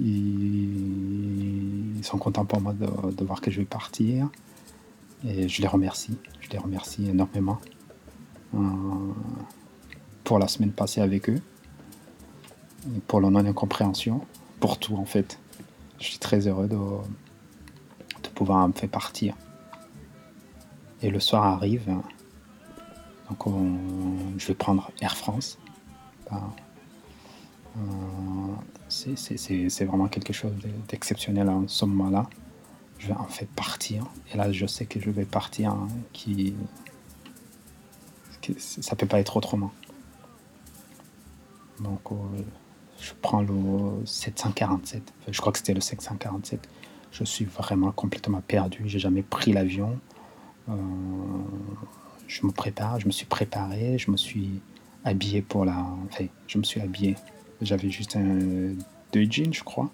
Ils 0.00 2.00
sont 2.02 2.18
contents 2.18 2.44
pour 2.44 2.60
moi 2.60 2.72
de, 2.72 3.24
voir 3.24 3.40
que 3.40 3.50
je 3.50 3.60
vais 3.60 3.66
partir. 3.66 4.28
Et 5.24 5.48
je 5.48 5.62
les 5.62 5.68
remercie. 5.68 6.18
Je 6.40 6.50
les 6.50 6.58
remercie 6.58 7.08
énormément 7.08 7.58
euh, 8.54 8.58
pour 10.24 10.38
la 10.38 10.48
semaine 10.48 10.72
passée 10.72 11.00
avec 11.00 11.30
eux. 11.30 11.40
Pour 13.06 13.20
leur 13.20 13.30
non-incompréhension. 13.30 14.20
Pour 14.60 14.78
tout, 14.78 14.96
en 14.96 15.04
fait. 15.04 15.38
Je 15.98 16.04
suis 16.04 16.18
très 16.18 16.46
heureux 16.46 16.68
de, 16.68 16.76
pouvoir 18.34 18.66
me 18.66 18.72
faire 18.72 18.88
partir. 18.88 19.34
Et 21.02 21.10
le 21.10 21.20
soir 21.20 21.44
arrive. 21.44 21.88
Donc 23.28 23.54
je 24.38 24.46
vais 24.46 24.54
prendre 24.54 24.90
Air 25.00 25.16
France. 25.16 25.58
Euh, 27.76 27.80
c'est 28.88 29.84
vraiment 29.84 30.08
quelque 30.08 30.32
chose 30.32 30.52
d'exceptionnel 30.88 31.48
en 31.48 31.66
ce 31.68 31.84
moment-là. 31.84 32.28
Je 32.98 33.08
vais 33.08 33.14
en 33.14 33.26
fait 33.26 33.48
partir. 33.54 34.06
Et 34.32 34.36
là, 34.36 34.52
je 34.52 34.66
sais 34.66 34.86
que 34.86 35.00
je 35.00 35.10
vais 35.10 35.24
partir 35.24 35.70
hein, 35.72 35.88
qui. 36.12 36.54
Ça 38.58 38.94
peut 38.94 39.06
pas 39.06 39.20
être 39.20 39.36
autrement. 39.36 39.72
Donc, 41.80 42.12
euh, 42.12 42.16
je 43.04 43.12
prends 43.20 43.42
le 43.42 44.06
747. 44.06 45.12
je 45.28 45.40
crois 45.40 45.52
que 45.52 45.58
c'était 45.58 45.74
le 45.74 45.82
747. 45.82 46.66
Je 47.12 47.24
suis 47.24 47.44
vraiment 47.44 47.92
complètement 47.92 48.40
perdu. 48.40 48.82
J'ai 48.86 48.98
jamais 48.98 49.22
pris 49.22 49.52
l'avion. 49.52 49.98
Euh, 50.70 50.74
je 52.26 52.46
me 52.46 52.50
prépare, 52.50 52.98
je 53.00 53.06
me 53.06 53.12
suis 53.12 53.26
préparé, 53.26 53.98
je 53.98 54.10
me 54.10 54.16
suis 54.16 54.62
habillé 55.04 55.42
pour 55.42 55.66
la. 55.66 55.86
Enfin, 56.06 56.24
je 56.46 56.56
me 56.56 56.64
suis 56.64 56.80
habillé. 56.80 57.16
J'avais 57.60 57.90
juste 57.90 58.16
un, 58.16 58.72
deux 59.12 59.30
jeans, 59.30 59.52
je 59.52 59.62
crois. 59.62 59.90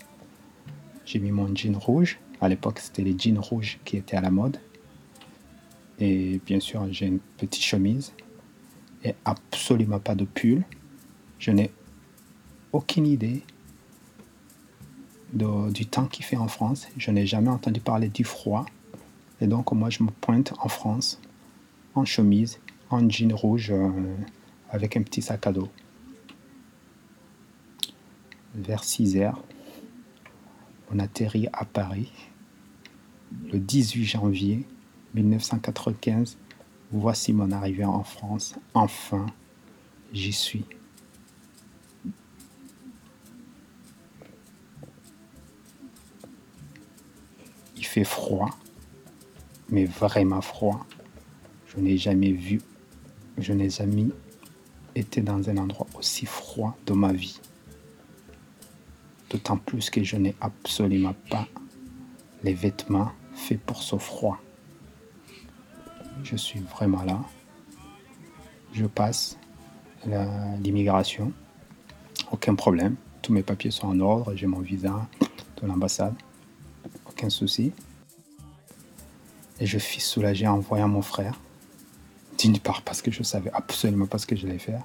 J'ai 1.05 1.19
mis 1.19 1.33
mon 1.33 1.53
jean 1.55 1.77
rouge. 1.77 2.21
À 2.41 2.49
l'époque, 2.49 2.79
c'était 2.79 3.03
les 3.03 3.19
jeans 3.19 3.41
rouges 3.41 3.81
qui 3.85 3.97
étaient 3.97 4.17
à 4.17 4.21
la 4.21 4.31
mode. 4.31 4.59
Et 5.99 6.41
bien 6.47 6.61
sûr, 6.61 6.87
j'ai 6.93 7.07
une 7.07 7.19
petite 7.19 7.63
chemise 7.63 8.13
et 9.05 9.15
absolument 9.25 9.99
pas 9.99 10.15
de 10.15 10.25
pull. 10.25 10.63
Je 11.41 11.51
n'ai 11.51 11.71
aucune 12.73 13.07
idée 13.07 13.43
du 15.33 15.87
temps 15.87 16.07
qu'il 16.07 16.25
fait 16.25 16.37
en 16.37 16.49
France. 16.49 16.89
Je 16.97 17.11
n'ai 17.11 17.27
jamais 17.27 17.51
entendu 17.51 17.81
parler 17.81 18.09
du 18.09 18.25
froid. 18.25 18.67
Et 19.41 19.47
donc, 19.47 19.73
moi, 19.73 19.91
je 19.91 20.03
me 20.03 20.11
pointe 20.11 20.53
en 20.59 20.69
France 20.69 21.21
en 21.95 22.05
chemise, 22.05 22.61
en 22.91 23.09
jean 23.09 23.33
rouge, 23.33 23.71
euh, 23.71 24.17
avec 24.71 24.97
un 24.97 25.03
petit 25.03 25.23
sac 25.23 25.47
à 25.47 25.53
dos. 25.53 25.69
Vers 28.55 28.85
6 28.85 29.17
heures, 29.17 29.43
on 30.93 30.99
atterrit 30.99 31.49
à 31.53 31.65
Paris 31.65 32.13
le 33.53 33.59
18 33.59 34.05
janvier 34.05 34.67
1995. 35.15 36.37
Voici 36.93 37.33
mon 37.33 37.53
arrivée 37.53 37.85
en 37.85 38.03
France. 38.03 38.57
Enfin, 38.75 39.27
j'y 40.13 40.33
suis. 40.33 40.65
Il 47.77 47.87
froid, 48.05 48.51
mais 49.69 49.85
vraiment 49.85 50.41
froid. 50.41 50.87
Je 51.67 51.81
n'ai 51.81 51.97
jamais 51.97 52.33
vu, 52.33 52.61
je 53.39 53.53
n'ai 53.53 53.71
jamais 53.71 54.07
été 54.95 55.21
dans 55.21 55.49
un 55.49 55.57
endroit 55.57 55.87
aussi 55.97 56.27
froid 56.27 56.77
de 56.87 56.93
ma 56.93 57.13
vie. 57.13 57.41
D'autant 59.31 59.57
plus 59.57 59.91
que 59.91 60.03
je 60.03 60.17
n'ai 60.17 60.35
absolument 60.41 61.15
pas 61.31 61.47
les 62.43 62.55
vêtements 62.55 63.13
faits 63.35 63.61
pour 63.61 63.83
ce 63.83 63.97
froid. 63.97 64.41
Je 66.25 66.37
suis 66.37 66.61
vraiment 66.61 67.05
là. 67.05 67.21
Je 68.73 68.87
passe 68.87 69.39
l'immigration. 70.63 71.33
Aucun 72.33 72.55
problème. 72.55 72.97
Tous 73.23 73.33
mes 73.33 73.43
papiers 73.43 73.71
sont 73.71 73.89
en 73.89 74.01
ordre. 74.01 74.35
J'ai 74.35 74.47
mon 74.47 74.61
visa 74.61 75.09
de 75.61 75.67
l'ambassade. 75.67 76.15
Aucun 77.07 77.31
souci. 77.31 77.73
Et 79.61 79.67
je 79.67 79.79
suis 79.79 80.01
soulagé 80.01 80.47
en 80.47 80.59
voyant 80.59 80.89
mon 80.89 81.03
frère 81.03 81.39
d'une 82.39 82.59
part 82.59 82.83
parce 82.83 83.03
que 83.03 83.11
je 83.11 83.23
savais 83.23 83.51
absolument 83.53 84.07
pas 84.07 84.19
ce 84.19 84.27
que 84.27 84.35
j'allais 84.35 84.59
faire, 84.59 84.83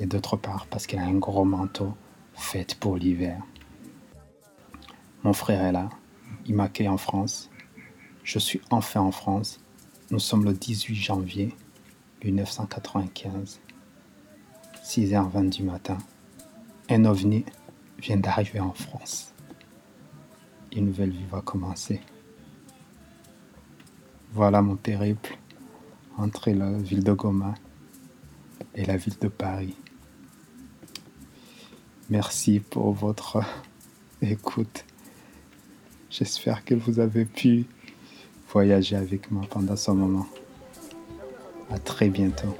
et 0.00 0.06
d'autre 0.06 0.36
part 0.36 0.66
parce 0.66 0.86
qu'il 0.86 0.98
a 0.98 1.04
un 1.04 1.14
gros 1.14 1.44
manteau 1.44 1.94
fait 2.34 2.74
pour 2.74 2.96
l'hiver. 2.96 3.40
Mon 5.22 5.32
frère 5.32 5.64
est 5.64 5.72
là, 5.72 5.88
il 6.46 6.54
m'accueille 6.54 6.88
en 6.88 6.96
France. 6.96 7.50
Je 8.24 8.38
suis 8.38 8.60
enfin 8.70 9.00
en 9.00 9.12
France. 9.12 9.60
Nous 10.10 10.18
sommes 10.18 10.44
le 10.44 10.52
18 10.52 10.94
janvier 10.96 11.54
1995, 12.24 13.60
6h20 14.82 15.48
du 15.48 15.62
matin. 15.62 15.98
Un 16.88 17.04
ovni 17.04 17.44
vient 17.98 18.16
d'arriver 18.16 18.60
en 18.60 18.72
France. 18.72 19.32
Une 20.72 20.86
nouvelle 20.86 21.10
vie 21.10 21.26
va 21.30 21.40
commencer. 21.40 22.00
Voilà 24.32 24.62
mon 24.62 24.76
périple 24.76 25.36
entre 26.16 26.50
la 26.50 26.72
ville 26.72 27.02
de 27.02 27.12
Goma 27.12 27.54
et 28.76 28.84
la 28.84 28.96
ville 28.96 29.18
de 29.20 29.26
Paris. 29.26 29.76
Merci 32.10 32.60
pour 32.60 32.92
votre 32.92 33.42
écoute. 34.22 34.84
J'espère 36.10 36.64
que 36.64 36.74
vous 36.74 37.00
avez 37.00 37.24
pu 37.24 37.66
voyager 38.52 38.94
avec 38.94 39.32
moi 39.32 39.42
pendant 39.50 39.76
ce 39.76 39.90
moment. 39.90 40.28
À 41.68 41.78
très 41.78 42.08
bientôt. 42.08 42.56